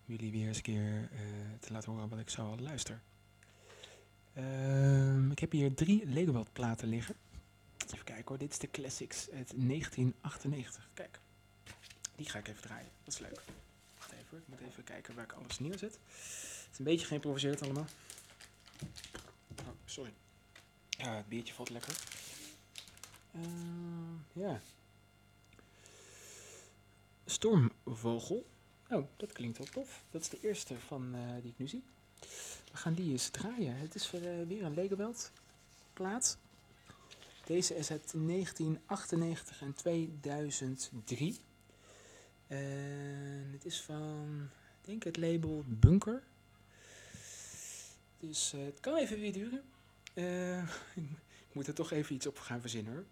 Om 0.06 0.14
jullie 0.14 0.32
weer 0.32 0.46
eens 0.46 0.56
een 0.56 0.62
keer 0.62 1.08
uh, 1.12 1.20
te 1.60 1.72
laten 1.72 1.92
horen 1.92 2.08
wat 2.08 2.18
ik 2.18 2.30
zo 2.30 2.42
al 2.42 2.58
luister. 2.58 3.00
Um, 4.38 5.30
ik 5.30 5.38
heb 5.38 5.52
hier 5.52 5.74
drie 5.74 6.06
Legoweld 6.06 6.52
platen 6.52 6.88
liggen. 6.88 7.14
Even 7.84 8.04
kijken 8.04 8.24
hoor, 8.24 8.38
dit 8.38 8.50
is 8.50 8.58
de 8.58 8.70
Classics 8.70 9.30
uit 9.30 9.52
1998. 9.56 10.88
Kijk, 10.94 11.18
die 12.16 12.30
ga 12.30 12.38
ik 12.38 12.48
even 12.48 12.62
draaien. 12.62 12.88
Dat 13.04 13.14
is 13.14 13.20
leuk. 13.20 13.42
Wacht 13.98 14.12
even, 14.12 14.38
ik 14.38 14.48
moet 14.48 14.60
even 14.68 14.84
kijken 14.84 15.14
waar 15.14 15.24
ik 15.24 15.32
alles 15.32 15.58
neerzet. 15.58 15.92
Het 15.92 16.68
is 16.72 16.78
een 16.78 16.84
beetje 16.84 17.06
geïmproviseerd 17.06 17.62
allemaal. 17.62 17.86
Oh, 19.58 19.66
sorry. 19.84 20.12
Ja, 20.88 21.16
het 21.16 21.28
biertje 21.28 21.54
valt 21.54 21.70
lekker. 21.70 21.96
Uh, 23.34 23.42
ja. 24.32 24.60
Stormvogel. 27.26 28.46
Oh, 28.88 29.08
dat 29.16 29.32
klinkt 29.32 29.58
wel 29.58 29.66
tof. 29.66 30.04
Dat 30.10 30.20
is 30.20 30.28
de 30.28 30.38
eerste 30.42 30.78
van 30.78 31.14
uh, 31.14 31.20
die 31.42 31.50
ik 31.50 31.58
nu 31.58 31.68
zie. 31.68 31.84
We 32.70 32.78
gaan 32.78 32.94
die 32.94 33.10
eens 33.10 33.28
draaien. 33.28 33.76
Het 33.76 33.94
is 33.94 34.10
weer, 34.10 34.46
weer 34.46 34.62
een 34.62 34.74
Legoweld 34.74 35.32
plaat. 35.92 36.38
Deze 37.44 37.76
is 37.76 37.90
uit 37.90 38.12
1998 38.12 39.62
en 39.62 39.74
2003. 39.74 41.38
En 42.46 43.48
het 43.52 43.64
is 43.64 43.80
van, 43.80 44.48
ik 44.80 44.86
denk 44.86 45.02
het 45.02 45.16
label 45.16 45.64
Bunker. 45.66 46.22
Dus 48.18 48.52
uh, 48.54 48.64
het 48.64 48.80
kan 48.80 48.96
even 48.96 49.20
weer 49.20 49.32
duren. 49.32 49.62
Ik 51.52 51.58
moet 51.58 51.66
er 51.66 51.74
toch 51.74 51.90
even 51.90 52.14
iets 52.14 52.26
op 52.26 52.38
gaan 52.38 52.60
verzinnen 52.60 52.92
hoor. 52.92 53.04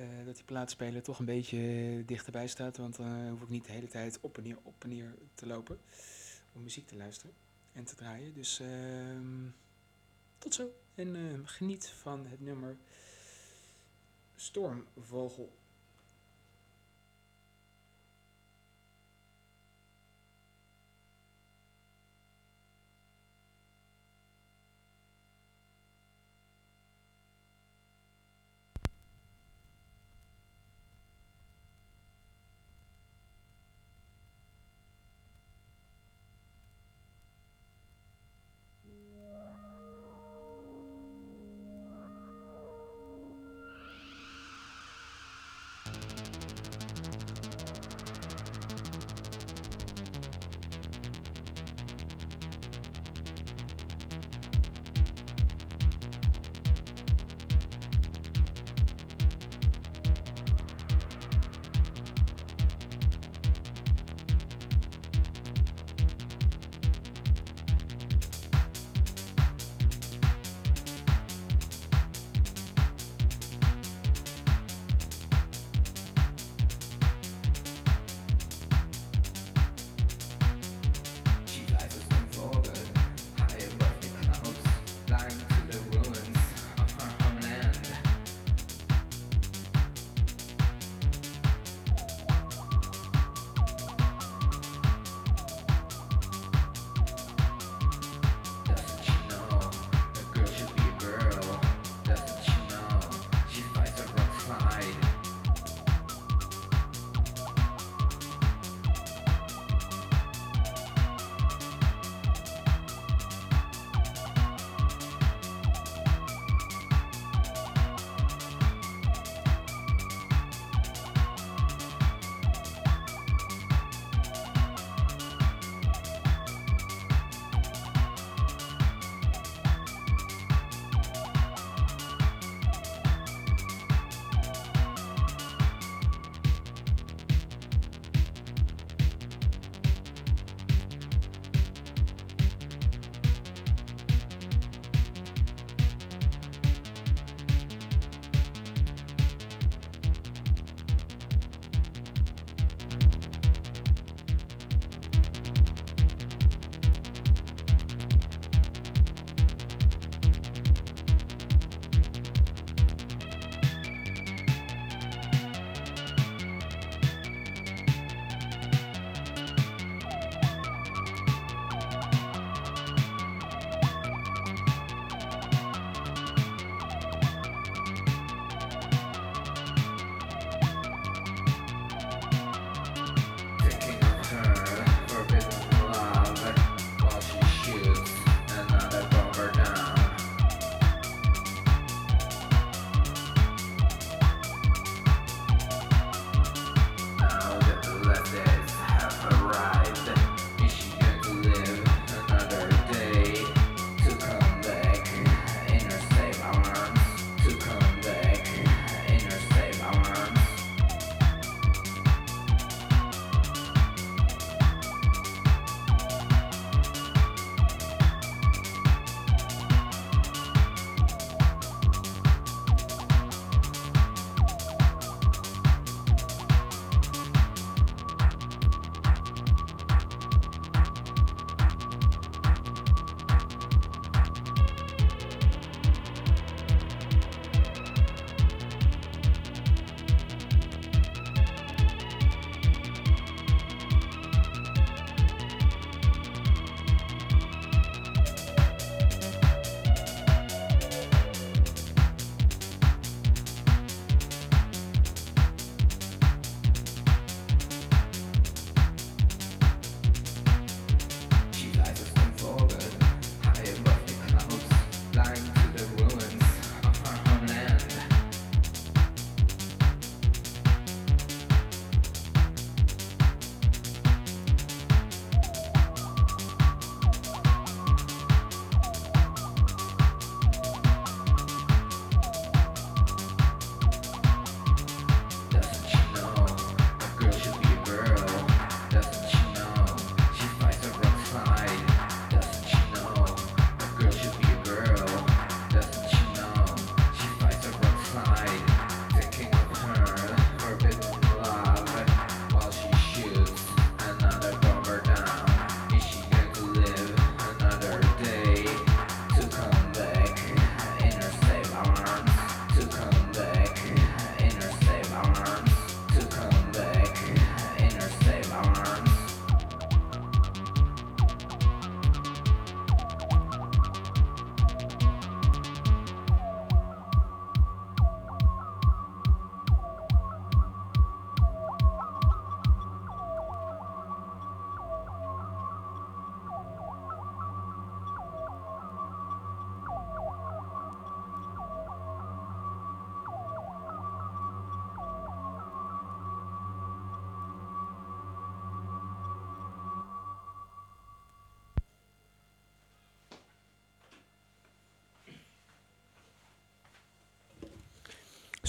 Uh, 0.00 0.06
dat 0.24 0.34
die 0.34 0.44
plaatspeler 0.44 1.02
toch 1.02 1.18
een 1.18 1.24
beetje 1.24 2.02
dichterbij 2.06 2.46
staat, 2.46 2.76
want 2.76 2.96
dan 2.96 3.24
uh, 3.24 3.30
hoef 3.30 3.42
ik 3.42 3.48
niet 3.48 3.64
de 3.64 3.72
hele 3.72 3.88
tijd 3.88 4.18
op 4.20 4.36
en 4.36 4.42
neer, 4.42 4.58
op 4.62 4.84
en 4.84 4.88
neer 4.88 5.14
te 5.34 5.46
lopen 5.46 5.78
om 6.52 6.62
muziek 6.62 6.86
te 6.86 6.96
luisteren 6.96 7.34
en 7.72 7.84
te 7.84 7.94
draaien. 7.94 8.34
Dus 8.34 8.62
tot 10.38 10.54
zo 10.54 10.70
en 10.94 11.42
geniet 11.44 11.88
van 11.88 12.26
het 12.26 12.40
nummer 12.40 12.76
Stormvogel. 14.36 15.52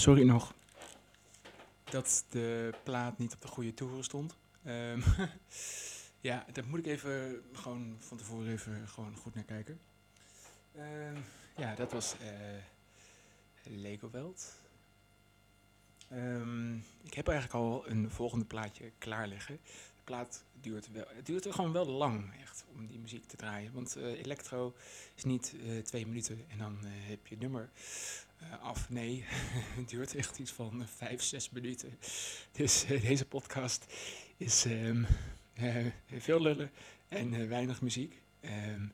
Sorry 0.02 0.22
nog 0.22 0.54
dat 1.84 2.24
de 2.28 2.74
plaat 2.82 3.18
niet 3.18 3.34
op 3.34 3.40
de 3.40 3.48
goede 3.48 3.74
toeren 3.74 4.04
stond. 4.04 4.36
Ehm, 4.64 5.00
ja, 6.28 6.46
daar 6.52 6.64
moet 6.66 6.78
ik 6.78 6.86
even 6.86 7.42
gewoon 7.52 7.96
van 7.98 8.16
tevoren 8.16 8.52
even 8.52 8.88
gewoon 8.88 9.16
goed 9.16 9.34
naar 9.34 9.44
kijken. 9.44 9.80
Ehm, 10.76 11.16
ja, 11.56 11.74
dat 11.74 11.92
was 11.92 12.14
uh, 12.22 12.28
Lego 13.62 14.10
Welt. 14.10 14.54
Ehm, 16.08 16.74
ik 17.02 17.14
heb 17.14 17.28
eigenlijk 17.28 17.58
al 17.58 17.88
een 17.88 18.10
volgende 18.10 18.44
plaatje 18.44 18.92
klaar 18.98 19.26
liggen. 19.26 19.58
De 19.96 20.02
plaat 20.04 20.44
duurt 20.60 20.92
wel, 20.92 21.04
het 21.08 21.26
duurt 21.26 21.52
gewoon 21.52 21.72
wel 21.72 21.86
lang 21.86 22.34
echt 22.40 22.64
om 22.74 22.86
die 22.86 22.98
muziek 22.98 23.26
te 23.26 23.36
draaien. 23.36 23.72
Want 23.72 23.96
uh, 23.96 24.04
electro 24.04 24.74
is 25.14 25.24
niet 25.24 25.54
uh, 25.64 25.82
twee 25.82 26.06
minuten 26.06 26.44
en 26.48 26.58
dan 26.58 26.78
heb 26.82 27.26
je 27.26 27.34
het 27.34 27.42
nummer. 27.42 27.70
Uh, 28.42 28.62
af. 28.62 28.90
Nee, 28.90 29.24
het 29.78 29.88
duurt 29.88 30.14
echt 30.14 30.38
iets 30.38 30.52
van 30.52 30.86
vijf, 30.96 31.22
zes 31.22 31.50
minuten. 31.50 31.98
Dus 32.52 32.90
uh, 32.90 33.02
deze 33.02 33.26
podcast 33.26 33.86
is 34.36 34.66
uh, 34.66 35.06
veel 36.18 36.40
lullen 36.40 36.70
en 37.08 37.48
weinig 37.48 37.80
muziek. 37.80 38.22
Um, 38.44 38.92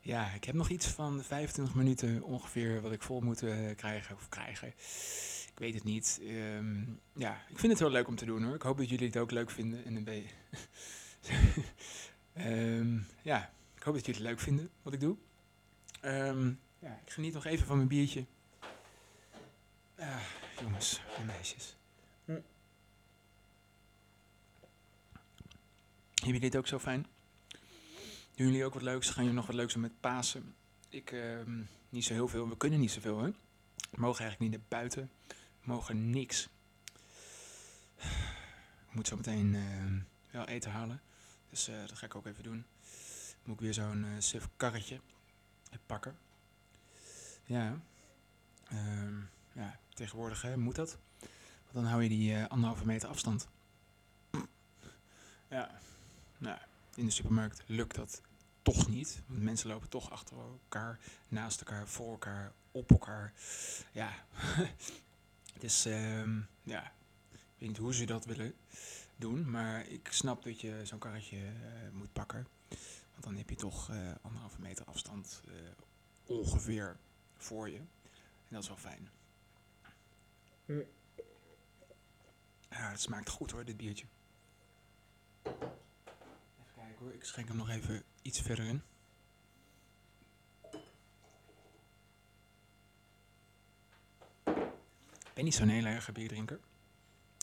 ja, 0.00 0.30
ik 0.30 0.44
heb 0.44 0.54
nog 0.54 0.68
iets 0.68 0.86
van 0.86 1.22
25 1.22 1.74
minuten 1.74 2.22
ongeveer 2.22 2.80
wat 2.80 2.92
ik 2.92 3.02
vol 3.02 3.20
moet 3.20 3.44
krijgen 3.76 4.14
of 4.14 4.28
krijgen. 4.28 4.68
Ik 5.48 5.58
weet 5.58 5.74
het 5.74 5.84
niet. 5.84 6.20
Um, 6.22 7.00
ja, 7.14 7.44
ik 7.48 7.58
vind 7.58 7.72
het 7.72 7.80
heel 7.80 7.90
leuk 7.90 8.08
om 8.08 8.16
te 8.16 8.24
doen 8.24 8.42
hoor. 8.42 8.54
Ik 8.54 8.62
hoop 8.62 8.78
dat 8.78 8.88
jullie 8.88 9.06
het 9.06 9.16
ook 9.16 9.30
leuk 9.30 9.50
vinden. 9.50 9.84
En 9.84 9.96
een 9.96 10.26
ja, 13.22 13.52
ik 13.76 13.82
hoop 13.82 13.94
dat 13.94 14.06
jullie 14.06 14.20
het 14.20 14.30
leuk 14.30 14.40
vinden 14.40 14.70
wat 14.82 14.92
ik 14.92 15.00
doe. 15.00 15.16
ja, 16.80 17.00
ik 17.04 17.12
geniet 17.12 17.34
nog 17.34 17.44
even 17.44 17.66
van 17.66 17.76
mijn 17.76 17.88
biertje. 17.88 18.24
Ja, 20.00 20.18
jongens 20.60 21.00
en 21.16 21.26
meisjes. 21.26 21.76
Hm. 22.24 22.32
Hebben 22.32 22.44
jullie 26.14 26.40
dit 26.40 26.56
ook 26.56 26.66
zo 26.66 26.78
fijn? 26.78 27.06
Doen 28.34 28.46
jullie 28.46 28.64
ook 28.64 28.74
wat 28.74 28.82
leuks? 28.82 29.10
Gaan 29.10 29.22
jullie 29.22 29.38
nog 29.38 29.46
wat 29.46 29.54
leuks 29.54 29.72
doen 29.72 29.82
met 29.82 30.00
Pasen? 30.00 30.54
Ik, 30.88 31.10
uh, 31.10 31.40
niet 31.88 32.04
zo 32.04 32.12
heel 32.12 32.28
veel. 32.28 32.48
We 32.48 32.56
kunnen 32.56 32.80
niet 32.80 32.90
zoveel, 32.90 33.18
hè? 33.18 33.30
We 33.90 34.00
mogen 34.00 34.20
eigenlijk 34.20 34.50
niet 34.50 34.60
naar 34.60 34.68
buiten. 34.80 35.10
We 35.26 35.36
mogen 35.72 36.10
niks. 36.10 36.48
Ik 38.88 38.94
moet 38.94 39.08
zo 39.08 39.16
meteen 39.16 39.54
uh, 39.54 40.02
wel 40.30 40.46
eten 40.46 40.70
halen. 40.70 41.00
Dus 41.50 41.68
uh, 41.68 41.80
dat 41.80 41.98
ga 41.98 42.06
ik 42.06 42.14
ook 42.14 42.26
even 42.26 42.42
doen. 42.42 42.64
Moet 43.44 43.54
ik 43.54 43.60
weer 43.60 43.74
zo'n 43.74 44.04
uh, 44.04 44.10
suf 44.18 44.48
karretje 44.56 45.00
pakken. 45.86 46.18
Ja. 47.44 47.80
Ehm 48.68 49.18
ja, 49.52 49.78
tegenwoordig 50.00 50.42
hè, 50.42 50.56
moet 50.56 50.74
dat. 50.74 50.98
Want 51.62 51.72
dan 51.72 51.84
hou 51.84 52.02
je 52.02 52.08
die 52.08 52.32
uh, 52.32 52.46
anderhalve 52.46 52.86
meter 52.86 53.08
afstand. 53.08 53.48
Ja, 55.48 55.80
nou, 56.38 56.58
in 56.94 57.04
de 57.04 57.10
supermarkt 57.10 57.62
lukt 57.66 57.96
dat 57.96 58.22
toch 58.62 58.88
niet. 58.88 59.22
Want 59.26 59.42
mensen 59.42 59.68
lopen 59.68 59.88
toch 59.88 60.10
achter 60.10 60.36
elkaar, 60.36 60.98
naast 61.28 61.60
elkaar, 61.60 61.88
voor 61.88 62.10
elkaar, 62.10 62.52
op 62.70 62.90
elkaar. 62.90 63.32
Ja, 63.92 64.12
dus 65.64 65.84
um, 65.84 66.48
ja, 66.62 66.82
ik 67.30 67.38
weet 67.58 67.68
niet 67.68 67.78
hoe 67.78 67.94
ze 67.94 68.04
dat 68.04 68.24
willen 68.24 68.54
doen. 69.16 69.50
Maar 69.50 69.86
ik 69.86 70.08
snap 70.12 70.42
dat 70.42 70.60
je 70.60 70.80
zo'n 70.84 70.98
karretje 70.98 71.36
uh, 71.36 71.90
moet 71.92 72.12
pakken. 72.12 72.46
Want 73.10 73.22
dan 73.22 73.36
heb 73.36 73.50
je 73.50 73.56
toch 73.56 73.90
uh, 73.90 73.96
anderhalve 74.20 74.60
meter 74.60 74.84
afstand 74.84 75.42
ongeveer 76.26 76.96
voor 77.36 77.70
je. 77.70 77.78
En 77.78 78.56
dat 78.56 78.62
is 78.62 78.68
wel 78.68 78.76
fijn. 78.76 79.19
Ja, 82.68 82.90
het 82.90 83.00
smaakt 83.00 83.28
goed 83.28 83.50
hoor, 83.50 83.64
dit 83.64 83.76
biertje. 83.76 84.06
Even 85.42 85.72
kijken 86.74 86.98
hoor, 86.98 87.14
ik 87.14 87.24
schenk 87.24 87.48
hem 87.48 87.56
nog 87.56 87.68
even 87.68 88.02
iets 88.22 88.40
verder 88.40 88.64
in. 88.64 88.82
Ik 95.18 95.34
ben 95.34 95.44
niet 95.44 95.54
zo'n 95.54 95.68
hele 95.68 95.88
erge 95.88 96.12
bierdrinker. 96.12 96.60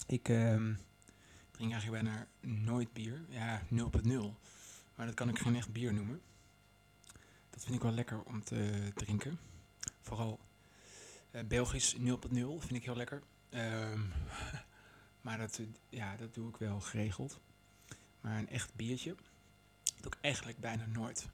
Ik 0.07 0.29
uh, 0.29 0.75
drink 1.51 1.71
eigenlijk 1.71 2.03
bijna 2.03 2.27
nooit 2.39 2.93
bier. 2.93 3.25
Ja, 3.29 3.61
0.0. 3.61 3.67
Maar 4.95 5.05
dat 5.05 5.15
kan 5.15 5.29
ik 5.29 5.39
geen 5.39 5.55
echt 5.55 5.71
bier 5.71 5.93
noemen. 5.93 6.21
Dat 7.49 7.63
vind 7.63 7.75
ik 7.75 7.81
wel 7.81 7.91
lekker 7.91 8.23
om 8.23 8.43
te 8.43 8.91
drinken. 8.93 9.39
Vooral 10.01 10.39
Belgisch 11.45 11.95
0.0 11.95 11.99
vind 12.29 12.71
ik 12.71 12.83
heel 12.83 12.95
lekker. 12.95 13.23
Um, 13.49 14.13
maar 15.21 15.37
dat, 15.37 15.59
ja, 15.89 16.15
dat 16.15 16.33
doe 16.33 16.49
ik 16.49 16.57
wel 16.57 16.79
geregeld. 16.79 17.39
Maar 18.21 18.37
een 18.37 18.49
echt 18.49 18.75
biertje 18.75 19.15
doe 20.01 20.11
ik 20.11 20.17
eigenlijk 20.21 20.59
bijna 20.59 20.85
nooit. 20.85 21.27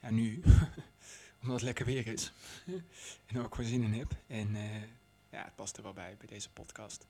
Ja, 0.00 0.10
nu, 0.10 0.42
omdat 1.40 1.56
het 1.56 1.62
lekker 1.62 1.84
weer 1.84 2.06
is. 2.06 2.32
en 3.26 3.38
ook 3.38 3.56
weer 3.56 3.66
zin 3.66 3.82
in 3.82 3.92
heb. 3.92 4.12
En 4.26 4.54
uh, 4.54 4.82
ja, 5.30 5.44
het 5.44 5.54
past 5.54 5.76
er 5.76 5.82
wel 5.82 5.92
bij, 5.92 6.16
bij 6.18 6.26
deze 6.26 6.50
podcast. 6.50 7.06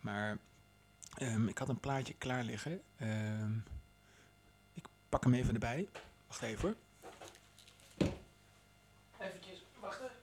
Maar 0.00 0.38
um, 1.22 1.48
ik 1.48 1.58
had 1.58 1.68
een 1.68 1.80
plaatje 1.80 2.14
klaar 2.14 2.44
liggen. 2.44 2.82
Um, 3.02 3.64
ik 4.74 4.86
pak 5.08 5.24
hem 5.24 5.34
even 5.34 5.54
erbij. 5.54 5.88
Wacht 6.26 6.42
even 6.42 6.60
hoor. 6.68 6.76
Eventjes, 9.18 9.64
wacht 9.80 10.00
even. 10.00 10.16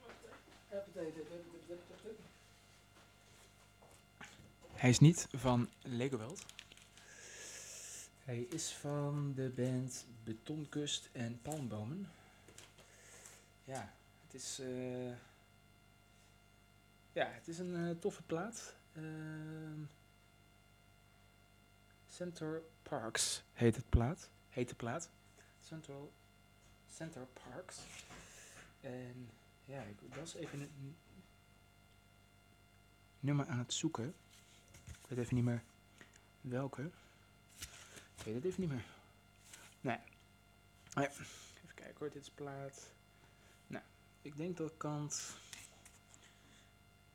Hij 4.74 4.90
is 4.90 5.00
niet 5.00 5.28
van 5.32 5.70
Legoweld. 5.82 6.46
Hij 8.24 8.40
is 8.40 8.72
van 8.72 9.34
de 9.36 9.50
band 9.50 10.06
Betonkust 10.24 11.10
en 11.12 11.40
Palmbomen. 11.42 12.12
Ja, 13.64 13.94
het 14.26 14.34
is, 14.34 14.60
uh, 14.60 15.12
ja, 17.12 17.28
het 17.32 17.48
is 17.48 17.60
een 17.60 17.76
uh, 17.76 18.00
toffe 18.00 18.22
plaat. 18.22 18.76
Uh, 18.94 19.04
Center 22.10 22.62
Parks 22.84 23.44
heet 23.54 23.76
het 23.76 23.90
plaat. 23.90 24.30
Heet 24.50 24.70
de 24.70 24.76
plaat. 24.76 25.10
Central 25.62 26.12
Center 26.94 27.28
Parks. 27.34 27.78
En 28.82 29.30
ja, 29.66 29.82
ik 29.82 30.16
was 30.16 30.34
even 30.34 30.62
een 30.62 30.96
nummer 33.20 33.48
aan 33.48 33.58
het 33.58 33.74
zoeken. 33.74 34.14
Ik 34.86 35.08
weet 35.08 35.20
even 35.20 35.36
niet 35.36 35.44
meer 35.44 35.64
welke. 36.42 36.92
Ik 38.18 38.24
weet 38.24 38.36
het 38.36 38.46
even 38.46 38.62
niet 38.62 38.70
meer. 38.70 38.86
Nee. 39.82 40.00
Even 40.96 41.26
kijken 41.76 41.96
hoor, 41.98 42.10
dit 42.10 42.22
is 42.22 42.30
plaat. 42.30 42.92
Nou, 43.68 43.84
ik 44.22 44.38
denk 44.38 44.58
dat 44.58 44.78
kant... 44.78 45.38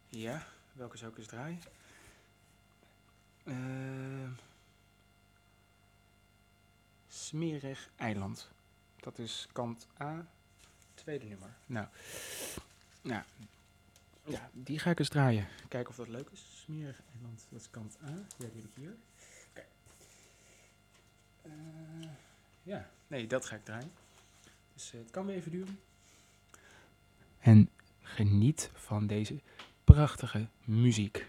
Ja, 0.08 0.46
welke 0.72 0.96
zou 0.96 1.10
ik 1.10 1.18
eens 1.18 1.26
draaien? 1.26 1.60
Uh, 3.44 4.30
smerig 7.08 7.90
eiland. 7.96 8.50
Dat 8.96 9.18
is 9.18 9.48
kant 9.52 9.86
A, 10.00 10.26
tweede 11.00 11.26
nummer. 11.26 11.54
Nou, 11.66 11.86
nou, 13.02 13.22
ja, 14.24 14.50
die 14.52 14.78
ga 14.78 14.90
ik 14.90 14.98
eens 14.98 15.08
draaien. 15.08 15.48
Kijken 15.68 15.90
of 15.90 15.96
dat 15.96 16.08
leuk 16.08 16.30
is. 16.30 16.62
Smerig 16.62 17.02
eiland, 17.14 17.46
dat 17.50 17.60
is 17.60 17.70
kant 17.70 17.98
A. 18.04 18.08
Ja, 18.08 18.14
die 18.36 18.46
heb 18.46 18.64
ik 18.64 18.74
hier. 18.74 18.96
Kijk. 19.52 19.66
Uh, 21.42 21.52
ja, 22.62 22.90
nee, 23.06 23.26
dat 23.26 23.44
ga 23.44 23.56
ik 23.56 23.64
draaien. 23.64 23.92
Dus 24.74 24.92
uh, 24.94 25.00
het 25.00 25.10
kan 25.10 25.26
weer 25.26 25.36
even 25.36 25.50
duren. 25.50 25.80
En 27.38 27.70
geniet 28.02 28.70
van 28.74 29.06
deze 29.06 29.40
prachtige 29.84 30.46
muziek. 30.64 31.26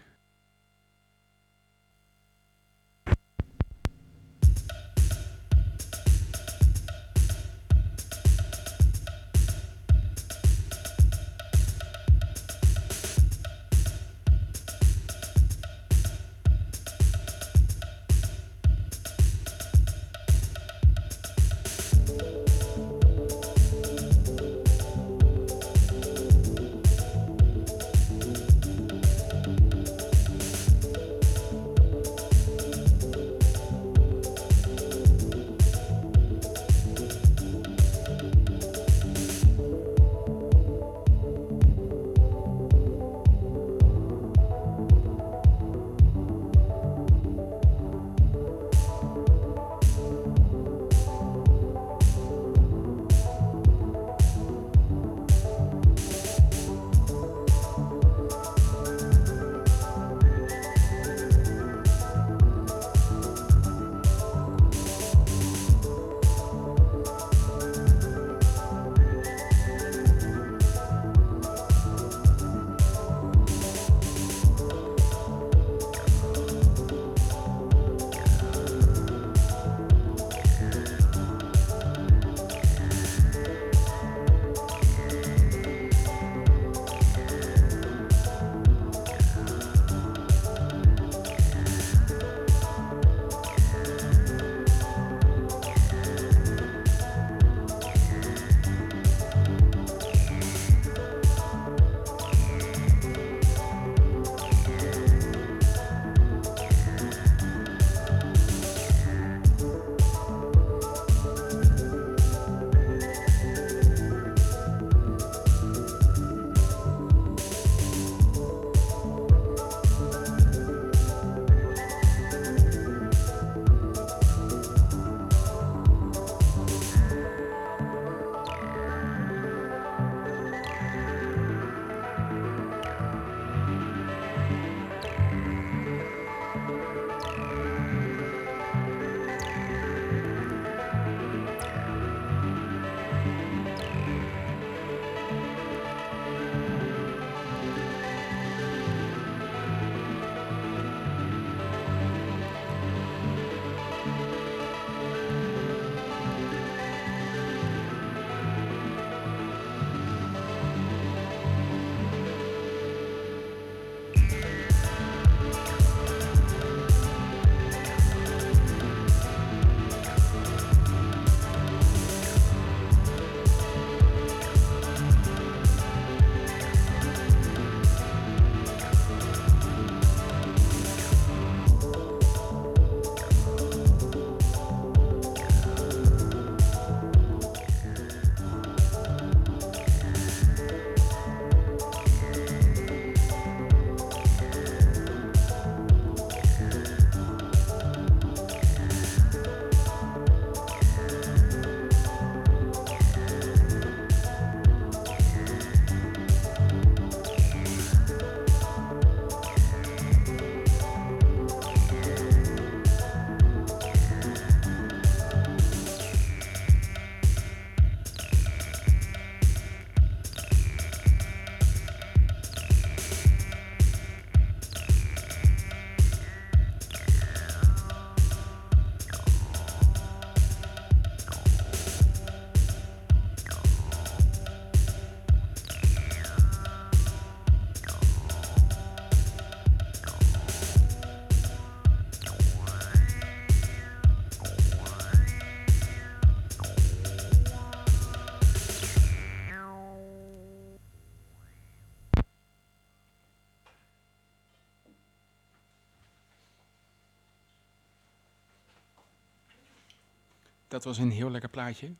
Dat 260.82 260.96
was 260.96 261.04
een 261.04 261.10
heel 261.10 261.30
lekker 261.30 261.50
plaatje. 261.50 261.92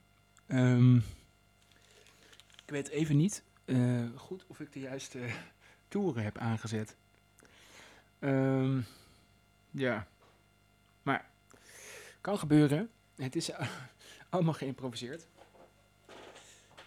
Ehm, 0.47 0.97
ik 2.65 2.67
weet 2.67 2.89
even 2.89 3.17
niet 3.17 3.43
eh, 3.65 4.07
goed 4.17 4.45
of 4.47 4.61
ik 4.61 4.73
de 4.73 4.81
juiste 4.81 5.19
toeren 5.89 6.25
heb 6.25 6.39
aangezet. 6.39 6.97
Ehm, 8.19 8.81
ja, 9.71 10.07
maar 11.03 11.31
kan 12.21 12.39
gebeuren. 12.39 12.91
Het 13.17 13.37
is 13.37 13.51
allemaal 14.31 14.55
geïmproviseerd. 14.55 15.27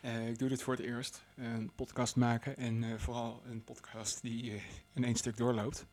Uh, 0.02 0.30
ik 0.30 0.39
doe 0.39 0.50
dit 0.50 0.64
voor 0.64 0.74
het 0.74 0.86
eerst. 0.86 1.24
Een 1.36 1.72
podcast 1.76 2.16
maken 2.16 2.58
en 2.58 2.84
uh, 2.84 2.98
vooral 2.98 3.41
een 3.46 3.64
podcast 3.64 4.22
die 4.22 4.62
in 4.93 5.04
één 5.04 5.16
stuk 5.16 5.38
doorloopt. 5.38 5.86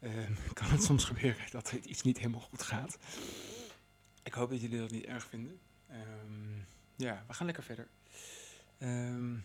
Ehm, 0.00 0.32
kan 0.52 0.70
het 0.70 0.82
soms 0.82 1.04
gebeuren 1.04 1.44
dat 1.50 1.70
het 1.70 1.84
iets 1.84 2.02
niet 2.02 2.18
helemaal 2.18 2.40
goed 2.40 2.62
gaat. 2.62 2.98
Ik 4.22 4.32
hoop 4.32 4.50
dat 4.50 4.60
jullie 4.60 4.78
dat 4.78 4.90
niet 4.90 5.04
erg 5.04 5.26
vinden. 5.26 5.58
Um, 5.90 6.64
ja, 6.96 7.24
we 7.26 7.34
gaan 7.34 7.46
lekker 7.46 7.64
verder. 7.64 7.88
Um, 8.78 9.44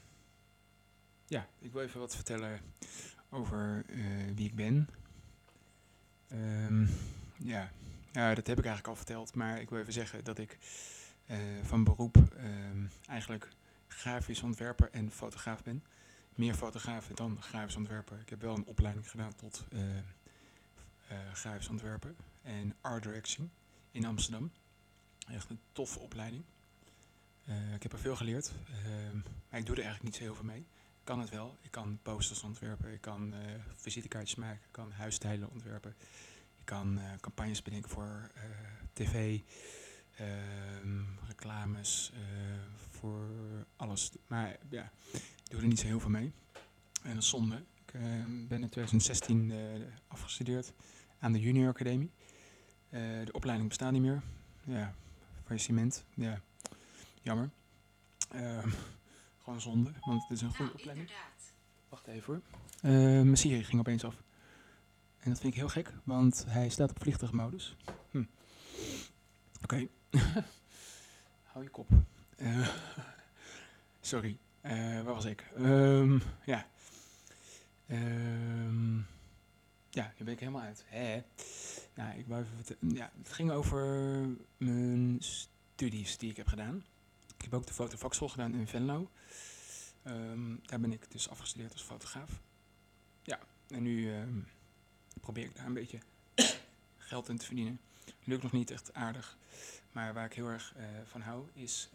ja, 1.26 1.48
ik 1.60 1.72
wil 1.72 1.82
even 1.82 2.00
wat 2.00 2.16
vertellen 2.16 2.62
over 3.30 3.86
wie 4.36 4.46
ik 4.46 4.56
ben. 4.56 4.90
ja. 7.38 7.72
ja, 8.12 8.34
dat 8.34 8.48
heb 8.48 8.58
ik 8.58 8.66
eigenlijk 8.66 8.88
al 8.88 8.96
verteld, 8.96 9.36
maar 9.36 9.62
ik 9.62 9.70
wil 9.70 9.80
even 9.80 9.94
zeggen 9.94 10.24
dat 10.24 10.38
ik 10.38 10.58
uh, 11.26 11.38
van 11.64 11.84
beroep 11.84 12.18
eigenlijk 13.08 13.50
grafisch 13.88 14.42
ontwerper 14.42 14.90
en 14.92 15.12
fotograaf 15.12 15.64
ben. 15.64 15.84
Meer 16.36 16.54
fotograaf 16.54 17.08
dan 17.08 17.42
grafisch 17.42 17.76
ontwerper. 17.76 18.20
Ik 18.20 18.30
heb 18.30 18.42
wel 18.42 18.56
een 18.56 18.66
opleiding 18.66 19.10
gedaan 19.10 19.36
tot 19.36 19.66
uh, 19.74 19.82
grafisch 21.34 21.68
ontwerper 21.70 22.16
en 22.42 22.76
art 22.82 23.04
direction 23.04 23.52
in 23.92 24.06
Amsterdam. 24.06 24.52
Echt 25.28 25.50
een 25.50 25.60
toffe 25.72 26.00
opleiding. 26.00 26.44
ik 27.76 27.84
heb 27.84 27.94
er 27.94 28.00
veel 28.00 28.16
geleerd, 28.16 28.52
ehm, 28.68 29.16
maar 29.50 29.60
ik 29.60 29.66
doe 29.66 29.76
er 29.76 29.84
eigenlijk 29.84 30.04
niet 30.04 30.16
zo 30.16 30.22
heel 30.22 30.36
veel 30.36 30.44
mee. 30.44 30.60
Ik 30.60 31.14
kan 31.14 31.20
het 31.20 31.30
wel. 31.30 31.58
Ik 31.62 31.72
kan 31.72 32.00
posters 32.02 32.44
ontwerpen, 32.44 32.94
ik 32.94 33.02
kan 33.02 33.34
visitekaartjes 33.76 34.36
maken, 34.36 34.66
ik 34.66 34.72
kan 34.72 34.92
huisstijlen 34.92 35.50
ontwerpen. 35.50 35.96
Ik 36.60 36.66
kan 36.66 37.00
campagnes 37.20 37.62
bedenken 37.62 37.90
voor 37.90 38.32
tv, 38.94 39.40
uh, 40.20 40.28
reclames, 41.28 42.12
voor 42.90 43.28
alles. 43.76 44.12
Maar 44.28 44.58
ja, 44.70 44.92
ik 45.14 45.50
doe 45.50 45.62
er 45.62 45.68
niet 45.68 45.80
zo 45.80 45.86
heel 45.86 46.00
veel 46.00 46.10
mee. 46.10 46.34
En 47.08 47.14
dat 47.14 47.24
is 47.24 47.30
zonde. 47.30 47.64
Ik 47.86 47.94
uh, 47.94 48.02
ben 48.48 48.62
in 48.62 48.70
2016 48.70 49.52
eh, 49.52 49.58
afgestudeerd 50.08 50.74
aan 51.20 51.32
de 51.32 51.40
Junior 51.40 51.70
Academie. 51.70 52.12
Eh, 52.90 53.02
de 53.26 53.32
opleiding 53.32 53.70
bestaat 53.70 53.92
niet 53.92 54.02
meer. 54.02 54.22
Ja, 54.64 54.94
faillissement. 55.48 56.06
Ja, 56.14 56.42
jammer. 57.22 57.50
Ehm, 58.30 58.70
gewoon 59.44 59.62
zonde, 59.62 59.92
want 60.00 60.22
het 60.22 60.32
is 60.32 60.42
een 60.42 60.56
goede 60.56 60.74
opleiding. 60.74 61.10
Wacht 61.90 62.08
even 62.08 62.34
hoor. 62.34 62.42
mijn 63.24 63.38
Siri 63.38 63.64
ging 63.64 63.80
opeens 63.80 64.04
af. 64.04 64.16
En 65.20 65.30
dat 65.34 65.42
vind 65.42 65.54
ik 65.54 65.60
heel 65.60 65.70
gek, 65.70 65.94
want 66.04 66.46
hij 66.48 66.70
staat 66.70 66.90
op 66.90 67.02
vliegtuigmodus. 67.02 67.76
Hm. 68.12 68.24
Oké. 69.64 69.88
Hou 71.52 71.64
je 71.64 71.70
kop. 71.70 71.90
Uh, 72.38 72.68
sorry, 74.02 74.38
uh, 74.62 75.02
waar 75.02 75.14
was 75.14 75.26
ik? 75.26 75.52
Um, 75.60 76.22
ja. 76.46 76.68
Um, 77.92 79.08
ja, 79.98 80.14
nu 80.18 80.26
ben 80.26 80.34
ik 80.34 80.40
helemaal 80.40 80.62
uit. 80.62 80.84
Hè? 80.88 81.24
Nou, 81.94 82.20
ik 82.20 82.28
wou 82.28 82.46
even 82.60 82.96
ja, 82.96 83.12
het 83.18 83.32
ging 83.32 83.52
over 83.52 83.86
mijn 84.58 85.18
studies 85.20 86.18
die 86.18 86.30
ik 86.30 86.38
heb 86.38 86.48
gedaan. 86.48 86.86
Ik 87.38 87.42
heb 87.42 87.54
ook 87.54 87.68
de 87.68 87.74
fotovakschool 87.74 88.30
gedaan 88.30 88.54
in 88.54 88.68
Venlo. 88.68 89.10
Um, 90.08 90.60
daar 90.66 90.80
ben 90.80 90.92
ik 90.92 91.12
dus 91.12 91.30
afgestudeerd 91.30 91.72
als 91.72 91.84
fotograaf. 91.84 92.42
Ja, 93.24 93.40
en 93.68 93.84
nu 93.84 94.14
probeer 95.22 95.46
ik 95.46 95.56
daar 95.56 95.66
een 95.66 95.74
beetje 95.74 96.00
geld 96.98 97.30
in 97.30 97.38
te 97.38 97.46
verdienen. 97.46 97.80
Lukt 98.24 98.44
nog 98.44 98.52
niet 98.52 98.72
echt 98.72 98.94
aardig. 98.94 99.38
Maar 99.92 100.14
waar 100.14 100.26
ik 100.26 100.34
heel 100.34 100.50
erg 100.50 100.74
uh, 100.78 100.84
van 101.06 101.22
hou 101.22 101.48
is 101.54 101.90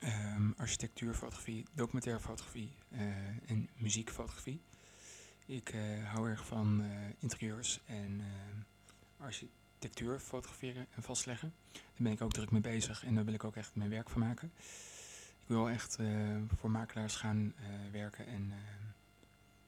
um, 0.00 0.54
architectuurfotografie, 0.56 1.64
documentaire 1.72 2.22
fotografie 2.22 2.74
uh, 2.92 3.00
en 3.46 3.68
muziekfotografie. 3.76 4.60
Ik 5.46 5.74
uh, 5.74 6.12
hou 6.12 6.28
erg 6.28 6.46
van 6.46 6.84
interieurs 7.18 7.80
en 7.86 8.22
architectuur 9.16 10.18
fotograferen 10.18 10.86
en 10.94 11.02
vastleggen. 11.02 11.54
Daar 11.72 11.82
ben 11.96 12.12
ik 12.12 12.20
ook 12.20 12.32
druk 12.32 12.50
mee 12.50 12.60
bezig 12.60 13.04
en 13.04 13.14
daar 13.14 13.24
wil 13.24 13.34
ik 13.34 13.44
ook 13.44 13.56
echt 13.56 13.74
mijn 13.74 13.90
werk 13.90 14.10
van 14.10 14.20
maken. 14.20 14.52
Ik 15.40 15.50
wil 15.50 15.68
echt 15.68 15.98
voor 16.56 16.70
makelaars 16.70 17.16
gaan 17.16 17.54
werken 17.92 18.26
en 18.26 18.52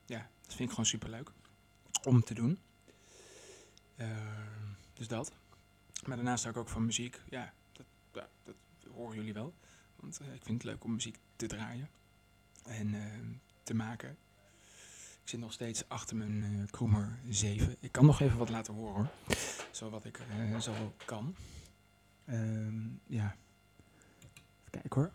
ja, 0.07 0.29
dat 0.41 0.55
vind 0.55 0.61
ik 0.61 0.71
gewoon 0.71 0.87
super 0.87 1.11
leuk 1.11 1.31
om 2.05 2.23
te 2.23 2.35
doen. 2.35 2.59
Uh, 3.97 4.09
dus 4.93 5.09
dat. 5.09 5.33
Maar 6.07 6.17
daarnaast 6.17 6.45
hou 6.45 6.55
ik 6.55 6.61
ook 6.61 6.69
van 6.69 6.85
muziek. 6.85 7.21
Ja, 7.29 7.53
dat, 7.73 7.87
ja, 8.13 8.29
dat 8.45 8.55
horen 8.95 9.17
jullie 9.17 9.33
wel. 9.33 9.55
Want 9.97 10.21
uh, 10.21 10.35
ik 10.35 10.43
vind 10.45 10.63
het 10.63 10.73
leuk 10.73 10.85
om 10.85 10.93
muziek 10.93 11.19
te 11.37 11.47
draaien 11.47 11.89
en 12.65 12.95
uh, 12.95 13.05
te 13.63 13.75
maken. 13.75 14.17
Ik 15.27 15.33
zit 15.33 15.41
nog 15.41 15.53
steeds 15.53 15.89
achter 15.89 16.17
mijn 16.17 16.45
uh, 16.45 16.67
Krommer 16.71 17.19
7. 17.29 17.77
Ik 17.81 17.93
kan 17.93 18.07
nog 18.07 18.21
even 18.21 18.39
wat 18.39 18.49
laten 18.49 18.75
horen 18.75 18.95
hoor. 18.95 19.09
Zo 19.71 19.91
wat 19.91 20.05
ik 20.05 20.21
zo 20.59 20.73
kan. 21.05 21.35
Ehm, 22.25 22.87
ja. 23.07 23.37
Even 24.59 24.71
kijken 24.71 24.91
hoor. 24.95 25.13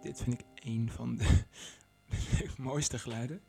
Dit 0.00 0.22
vind 0.22 0.40
ik 0.40 0.44
een 0.54 0.90
van 0.90 1.16
de 1.16 1.42
mooiste 2.56 2.98
geluiden. 2.98 3.40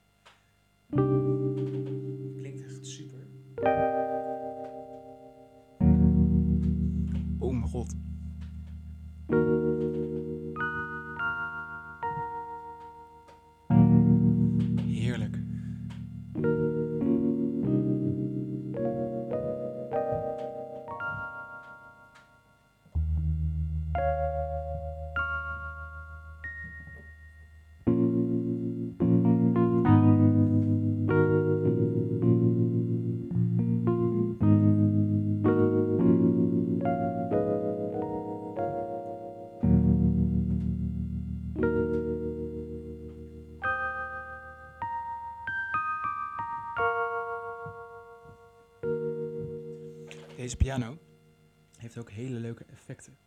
Heeft 51.94 52.08
ook 52.08 52.16
hele 52.16 52.40
leuke 52.40 52.66
effecten. 52.66 53.18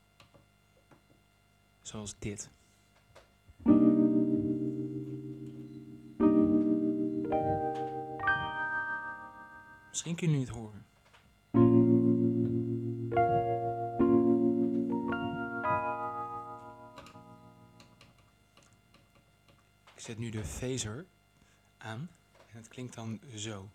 Zoals 1.82 2.18
dit. 2.18 2.50
Misschien 9.88 10.16
kunnen 10.16 10.38
jullie 10.38 10.52
het 10.52 10.56
horen. 10.56 10.86
Ik 19.94 20.02
zet 20.02 20.18
nu 20.18 20.30
de 20.30 20.44
phaser 20.44 21.06
aan 21.78 22.10
en 22.50 22.56
het 22.56 22.68
klinkt 22.68 22.94
dan 22.94 23.20
zo. 23.34 23.70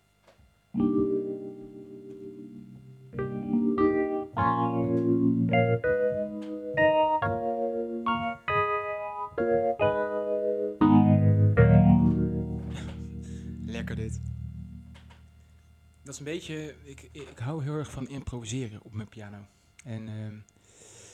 Dat 16.11 16.19
is 16.19 16.25
een 16.25 16.33
beetje, 16.33 16.75
ik, 16.83 17.09
ik 17.11 17.39
hou 17.39 17.63
heel 17.63 17.73
erg 17.73 17.91
van 17.91 18.07
improviseren 18.07 18.81
op 18.83 18.93
mijn 18.93 19.07
piano. 19.07 19.37
En 19.83 20.07
uh, 20.07 20.27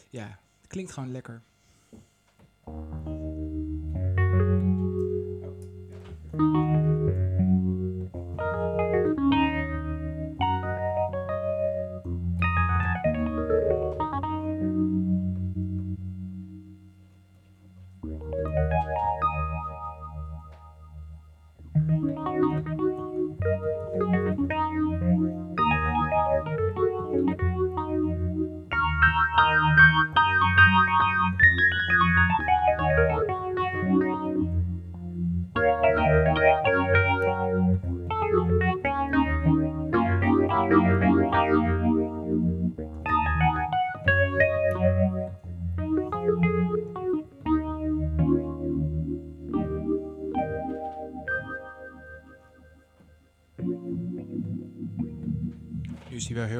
ja, 0.10 0.40
het 0.62 0.68
klinkt 0.68 0.92
gewoon 0.92 1.12
lekker. 1.12 1.42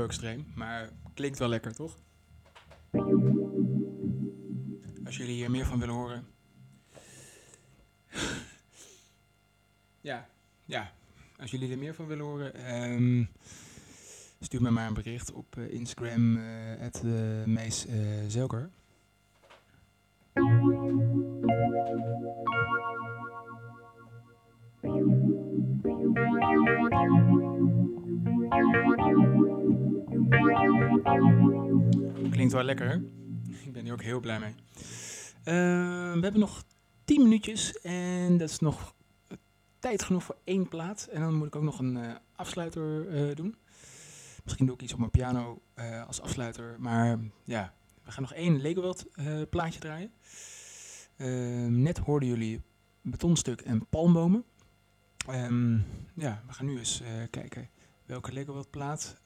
Extreem, 0.08 0.46
maar 0.56 0.90
klinkt 1.14 1.40
wel 1.40 1.48
lekker, 1.48 1.76
toch? 1.76 1.98
Als 5.06 5.18
jullie 5.18 5.36
hier 5.36 5.52
meer 5.52 5.66
van 5.66 5.80
willen 5.80 5.96
horen. 5.96 6.28
ja, 10.02 10.30
ja. 10.66 10.92
Als 11.40 11.52
jullie 11.52 11.72
er 11.72 11.78
meer 11.78 11.94
van 11.94 12.08
willen 12.08 12.26
horen, 12.26 12.54
ehm, 12.54 13.24
stuur 14.40 14.62
me 14.62 14.70
maar 14.70 14.88
een 14.88 14.94
bericht 14.94 15.32
op 15.32 15.58
eh, 15.58 15.72
Instagram, 15.72 16.38
uh, 16.38 17.46
Mees 17.46 17.86
eh, 17.86 17.96
Zelker. 18.28 18.70
Klinkt 32.30 32.54
wel 32.54 32.64
lekker. 32.64 33.04
Ik 33.66 33.74
ben 33.74 33.84
hier 33.84 33.94
ook 33.94 34.02
heel 34.02 34.20
blij 34.20 34.40
mee. 34.40 34.56
Uh, 35.40 36.14
we 36.14 36.20
hebben 36.22 36.40
nog 36.40 36.64
10 37.06 37.24
minuutjes 37.24 37.82
en 37.82 38.38
dat 38.38 38.50
is 38.50 38.60
nog 38.60 38.96
tijd 39.80 40.04
genoeg 40.04 40.24
voor 40.24 40.38
één 40.44 40.68
plaat. 40.68 41.08
En 41.12 41.22
dan 41.22 41.34
moet 41.34 41.48
ik 41.48 41.56
ook 41.56 41.64
nog 41.64 41.80
een 41.80 41.96
uh, 41.96 42.16
afsluiter 42.36 43.08
uh, 43.10 43.36
doen. 43.36 43.56
Misschien 44.44 44.66
doe 44.66 44.76
ik 44.76 44.82
iets 44.82 44.94
op 44.94 45.00
mijn 45.00 45.12
piano 45.12 45.62
als 46.08 46.22
afsluiter. 46.22 46.76
Maar 46.80 47.20
ja, 47.44 47.74
we 48.04 48.12
gaan 48.12 48.24
nog 48.24 48.34
één 48.34 48.62
Legowelt 48.62 49.06
plaatje 49.50 49.80
draaien. 49.80 50.12
Ehm, 51.18 51.82
net 51.82 51.98
hoorden 51.98 52.30
jullie 52.30 52.62
betonstuk 53.02 53.62
en 53.62 53.88
palmbomen. 53.90 54.44
Um, 55.30 55.86
ja, 56.14 56.44
we 56.48 56.54
gaan 56.54 56.66
nu 56.66 56.78
eens 56.78 57.02
kijken 57.30 57.70
welke 58.06 58.34
Legowelt 58.34 58.70
plaat. 58.70 59.22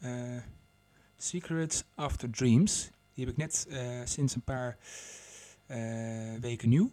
Secrets 1.22 1.84
After 1.96 2.30
Dreams. 2.30 2.90
Die 3.14 3.26
heb 3.26 3.34
ik 3.34 3.40
net 3.40 3.68
uh, 3.70 4.02
sinds 4.04 4.36
een 4.36 4.42
paar 4.42 4.78
uh, 5.68 6.40
weken 6.40 6.70
nieuw. 6.70 6.92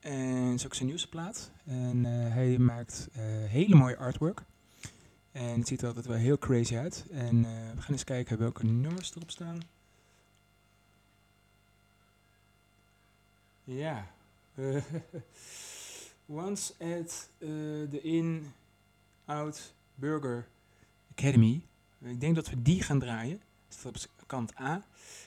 En 0.00 0.26
het 0.26 0.54
is 0.54 0.64
ook 0.64 0.74
zijn 0.74 0.88
nieuwste 0.88 1.08
plaat. 1.08 1.50
En 1.64 2.04
uh, 2.04 2.32
hij 2.32 2.58
maakt 2.58 3.08
hele 3.48 3.74
mooie 3.74 3.96
artwork. 3.96 4.42
En 5.32 5.58
het 5.58 5.68
ziet 5.68 5.80
er 5.80 5.86
altijd 5.86 6.06
wel 6.06 6.16
heel 6.16 6.38
crazy 6.38 6.76
uit. 6.76 7.04
En 7.10 7.42
we 7.74 7.80
gaan 7.80 7.92
eens 7.92 8.04
kijken 8.04 8.38
welke 8.38 8.66
nummers 8.66 9.14
erop 9.14 9.30
staan. 9.30 9.60
Ja. 13.64 14.10
once 16.26 16.72
at 16.78 17.30
the 17.90 18.00
In-Out 18.02 19.74
Burger 19.94 20.48
Academy. 21.10 21.62
Ik 22.02 22.20
denk 22.20 22.34
dat 22.34 22.48
we 22.48 22.62
die 22.62 22.82
gaan 22.82 22.98
draaien. 22.98 23.40
Op 23.84 23.96
kant 24.26 24.60
A. 24.60 24.84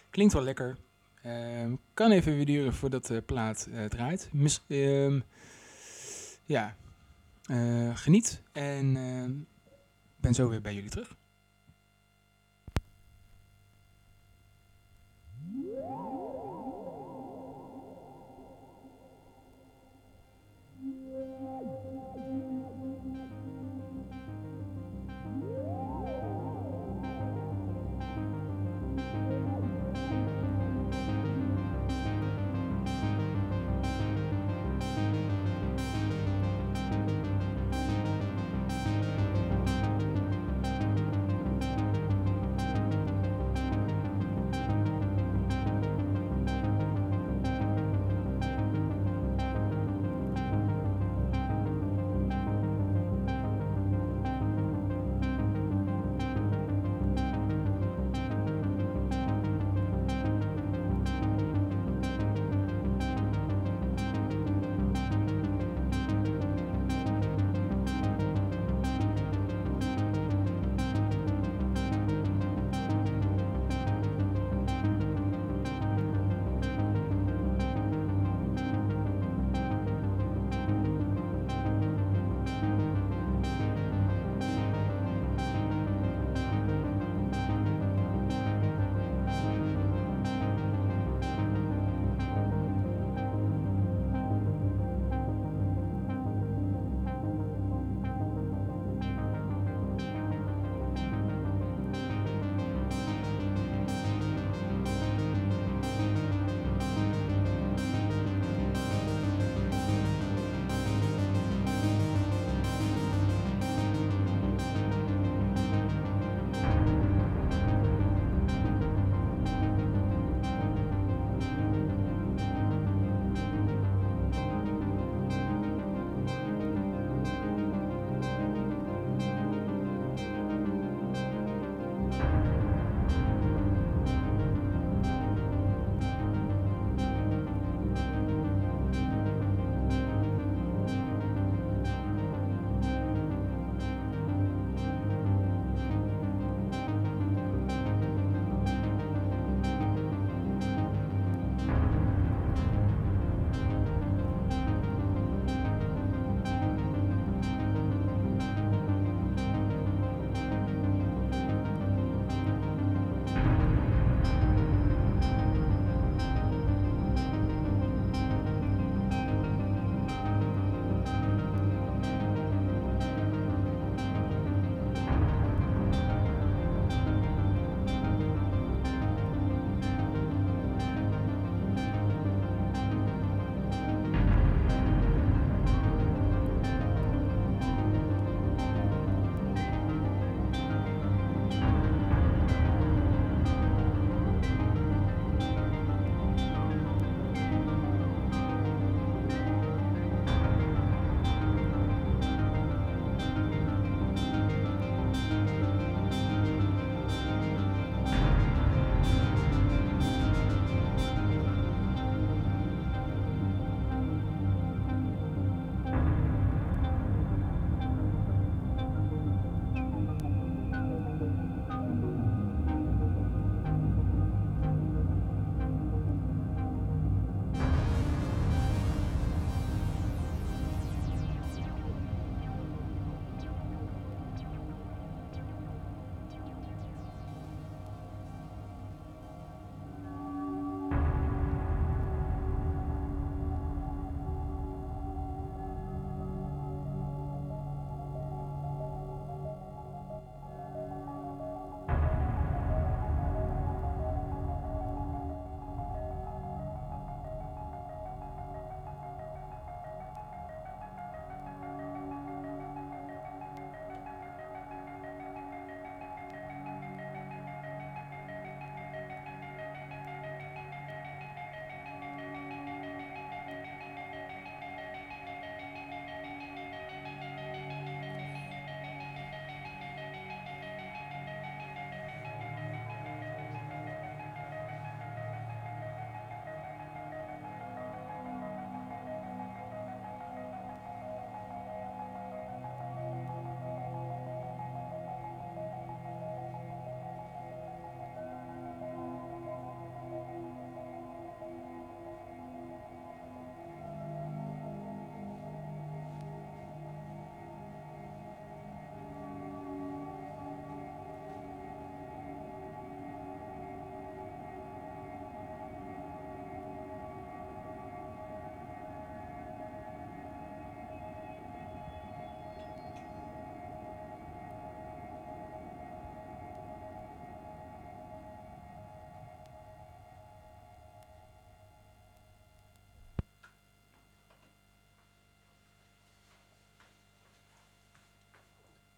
Klinkt 0.09 0.33
wel 0.33 0.43
lekker. 0.43 0.77
Uh, 1.25 1.73
kan 1.93 2.11
even 2.11 2.35
weer 2.35 2.45
duren 2.45 2.73
voordat 2.73 3.05
de 3.05 3.21
plaat 3.21 3.67
uh, 3.69 3.85
draait. 3.85 4.29
Uh, 4.67 5.21
ja, 6.45 6.75
uh, 7.49 7.97
geniet 7.97 8.41
en 8.51 8.97
ehm, 8.97 9.31
ben 10.15 10.33
zo 10.33 10.49
weer 10.49 10.61
bij 10.61 10.73
jullie 10.73 10.89
terug. 10.89 11.15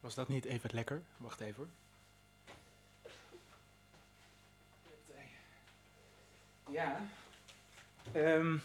Was 0.10 0.18
dat 0.18 0.28
niet 0.28 0.46
even 0.46 0.70
lekker? 0.74 1.02
Wacht 1.18 1.40
even. 1.40 1.72
Ja. 6.70 7.08
Ehm, 8.12 8.58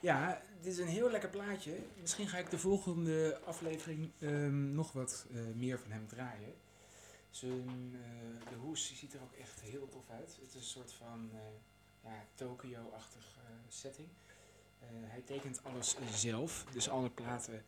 ja, 0.00 0.42
dit 0.60 0.72
is 0.72 0.78
een 0.78 0.86
heel 0.86 1.10
lekker 1.10 1.28
plaatje. 1.28 1.78
Misschien 2.00 2.28
ga 2.28 2.38
ik 2.38 2.50
de 2.50 2.58
volgende 2.58 3.40
aflevering 3.44 4.10
ehm, 4.18 4.74
nog 4.74 4.92
wat 4.92 5.26
eh, 5.30 5.40
meer 5.54 5.78
van 5.78 5.90
hem 5.90 6.06
draaien. 6.06 6.54
Zijn, 7.30 7.94
uh, 7.94 8.48
de 8.50 8.56
hoes 8.56 8.96
ziet 8.96 9.14
er 9.14 9.22
ook 9.22 9.32
echt 9.32 9.60
heel 9.60 9.88
tof 9.88 10.10
uit. 10.10 10.36
Het 10.40 10.48
is 10.48 10.54
een 10.54 10.62
soort 10.62 10.92
van 10.92 11.30
ja, 12.02 12.24
Tokyo-achtig 12.34 13.38
setting. 13.68 14.08
Hij 14.84 15.20
tekent 15.24 15.60
alles 15.64 15.96
zelf, 16.14 16.64
dus 16.72 16.88
alle 16.88 17.10
platen, 17.10 17.64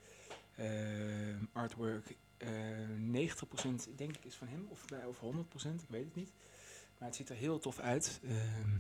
artwork, 1.53 2.17
90% 2.41 2.45
denk 3.97 4.17
ik 4.17 4.25
is 4.25 4.35
van 4.35 4.49
hem, 4.49 4.67
of, 4.69 4.85
of 5.07 5.17
100%, 5.17 5.75
ik 5.75 5.89
weet 5.89 6.05
het 6.05 6.15
niet. 6.15 6.33
Maar 6.99 7.09
het 7.09 7.17
ziet 7.17 7.29
er 7.29 7.37
heel 7.37 7.59
tof 7.59 7.79
uit. 7.79 8.21
Ehm, 8.25 8.71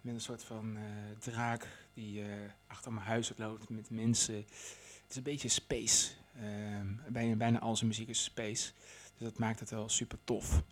met 0.00 0.14
een 0.14 0.20
soort 0.20 0.44
van 0.44 0.78
draak 1.18 1.68
die 1.94 2.22
achter 2.66 2.92
mijn 2.92 3.06
huis 3.06 3.32
loopt 3.36 3.68
met 3.68 3.90
mensen. 3.90 4.34
Het 4.34 5.10
is 5.10 5.16
een 5.16 5.22
beetje 5.22 5.48
space. 5.48 6.10
Ehm, 6.40 6.86
bijna, 7.08 7.34
bijna 7.34 7.60
al 7.60 7.76
zijn 7.76 7.88
muziek 7.88 8.08
is 8.08 8.24
space. 8.24 8.72
Dus 9.18 9.28
dat 9.28 9.38
maakt 9.38 9.60
het 9.60 9.70
wel 9.70 9.88
super 9.88 10.18
tof. 10.24 10.62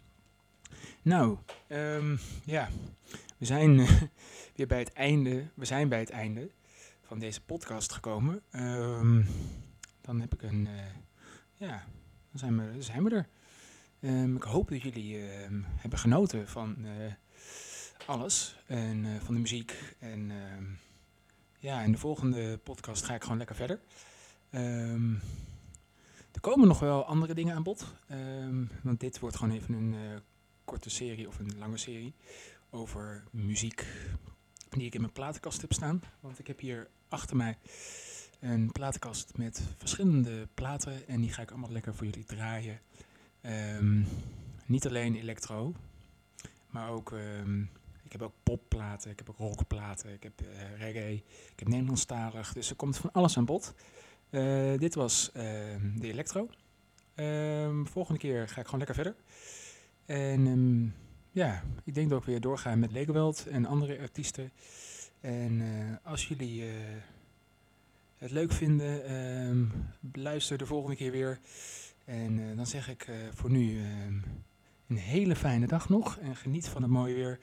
Nou, 1.02 1.38
um, 1.68 2.18
ja, 2.44 2.68
we 3.38 3.44
zijn 3.44 3.76
weer 4.56 4.66
bij 4.66 4.78
het 4.78 4.92
einde. 4.92 5.48
We 5.54 5.64
zijn 5.64 5.88
bij 5.88 5.98
het 5.98 6.10
einde 6.10 6.50
van 7.06 7.18
deze 7.18 7.40
podcast 7.40 7.92
gekomen. 7.92 8.42
Um, 8.52 9.26
dan 10.00 10.20
heb 10.20 10.34
ik 10.34 10.42
een, 10.42 10.68
ja, 11.54 11.84
dan 12.30 12.38
zijn 12.38 12.56
we, 12.56 12.82
zijn 12.82 13.04
we 13.04 13.10
er. 13.10 13.28
Um, 14.00 14.36
ik 14.36 14.42
hoop 14.42 14.68
dat 14.68 14.82
jullie 14.82 15.16
hebben 15.76 15.98
genoten 15.98 16.48
van 16.48 16.86
alles. 18.06 18.56
En 18.66 19.04
uh, 19.04 19.20
van 19.20 19.34
de 19.34 19.40
muziek. 19.40 19.96
En 19.98 20.32
ja, 21.58 21.82
in 21.82 21.92
de 21.92 21.98
volgende 21.98 22.58
podcast 22.58 23.04
ga 23.04 23.14
ik 23.14 23.22
gewoon 23.22 23.38
lekker 23.38 23.56
verder. 23.56 23.80
Er 26.32 26.40
komen 26.40 26.68
nog 26.68 26.80
wel 26.80 27.04
andere 27.04 27.34
dingen 27.34 27.54
aan 27.54 27.62
bod. 27.62 27.94
Um, 28.10 28.70
want 28.82 29.00
dit 29.00 29.18
wordt 29.18 29.36
gewoon 29.36 29.54
even 29.54 29.74
een 29.74 30.22
korte 30.64 30.90
serie 30.90 31.28
of 31.28 31.38
een 31.38 31.58
lange 31.58 31.78
serie 31.78 32.14
over 32.70 33.24
muziek 33.30 33.86
die 34.78 34.86
ik 34.86 34.94
in 34.94 35.00
mijn 35.00 35.12
platenkast 35.12 35.60
heb 35.60 35.72
staan. 35.72 36.02
Want 36.20 36.38
ik 36.38 36.46
heb 36.46 36.60
hier 36.60 36.88
achter 37.08 37.36
mij 37.36 37.58
een 38.40 38.72
platenkast 38.72 39.36
met 39.36 39.62
verschillende 39.78 40.48
platen 40.54 41.08
en 41.08 41.20
die 41.20 41.32
ga 41.32 41.42
ik 41.42 41.50
allemaal 41.50 41.72
lekker 41.72 41.94
voor 41.94 42.06
jullie 42.06 42.24
draaien. 42.24 42.80
Um, 43.42 44.06
niet 44.66 44.86
alleen 44.86 45.16
electro, 45.16 45.74
maar 46.68 46.90
ook 46.90 47.10
um, 47.10 47.70
ik 48.02 48.12
heb 48.12 48.22
ook 48.22 48.34
popplaten, 48.42 49.10
ik 49.10 49.18
heb 49.18 49.30
ook 49.30 49.36
rockplaten, 49.36 50.12
ik 50.12 50.22
heb 50.22 50.42
uh, 50.42 50.78
reggae, 50.78 51.14
ik 51.52 51.58
heb 51.58 51.68
Nederlandstalig. 51.68 52.52
Dus 52.52 52.70
er 52.70 52.76
komt 52.76 52.96
van 52.96 53.12
alles 53.12 53.36
aan 53.36 53.44
bod. 53.44 53.74
Uh, 54.30 54.78
dit 54.78 54.94
was 54.94 55.30
uh, 55.36 55.42
de 55.96 56.08
Electro. 56.08 56.48
Volgende 57.84 58.20
keer 58.20 58.48
ga 58.48 58.60
ik 58.60 58.64
gewoon 58.64 58.84
lekker 58.84 58.94
verder. 58.94 59.16
En 60.06 60.94
ja, 61.34 61.62
ik 61.84 61.94
denk 61.94 62.10
dat 62.10 62.20
ik 62.20 62.26
weer 62.26 62.40
doorga 62.40 62.74
met 62.74 62.92
Legoweld 62.92 63.46
en 63.46 63.66
andere 63.66 64.00
artiesten. 64.00 64.50
En 65.20 65.62
als 66.02 66.28
jullie 66.28 66.64
het 68.18 68.30
leuk 68.30 68.52
vinden, 68.52 69.14
um, 69.14 69.72
luister 70.12 70.58
de 70.58 70.66
volgende 70.66 70.96
keer 70.96 71.10
weer. 71.10 71.38
En 72.04 72.56
dan 72.56 72.66
zeg 72.66 72.88
ik 72.88 73.08
voor 73.32 73.50
nu 73.50 73.80
een 74.88 74.96
hele 74.96 75.36
fijne 75.36 75.66
dag 75.66 75.88
nog 75.88 76.18
en 76.18 76.36
geniet 76.36 76.68
van 76.68 76.82
het 76.82 76.90
mooie 76.90 77.14
weer 77.14 77.38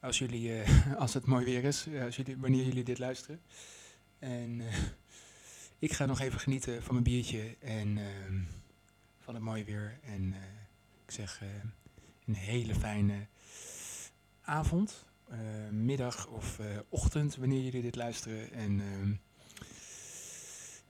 als, 0.00 0.18
jullie, 0.18 0.62
als 0.98 1.14
het 1.14 1.26
mooi 1.26 1.44
weer 1.44 1.64
is, 1.64 1.86
als 2.04 2.16
jullie, 2.16 2.36
wanneer 2.36 2.64
jullie 2.64 2.84
dit 2.84 2.98
luisteren. 2.98 3.40
En 4.18 4.60
ik 5.78 5.92
ga 5.92 6.06
nog 6.06 6.20
even 6.20 6.40
genieten 6.40 6.82
van 6.82 6.94
mijn 6.94 7.04
biertje 7.04 7.56
en 7.60 7.96
uh, 7.96 8.04
van 9.18 9.34
het 9.34 9.42
mooie 9.42 9.64
weer. 9.64 9.98
En 10.04 10.34
ik 11.04 11.10
zeg 11.10 11.42
een 12.26 12.34
hele 12.34 12.74
fijne 12.74 13.26
avond, 14.42 15.06
middag 15.70 16.26
of 16.26 16.60
ochtend 16.88 17.36
wanneer 17.36 17.62
jullie 17.62 17.82
dit 17.82 17.96
luisteren. 17.96 18.52
En 18.52 18.80
ehm, 18.80 19.14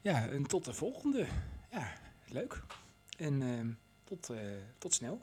ja, 0.01 0.29
en 0.29 0.47
tot 0.47 0.65
de 0.65 0.73
volgende. 0.73 1.27
Ja, 1.71 1.93
leuk. 2.29 2.63
En 3.19 3.43
ehm, 3.43 3.71
tot, 4.05 4.31
tot 4.79 4.95
snel. 4.95 5.23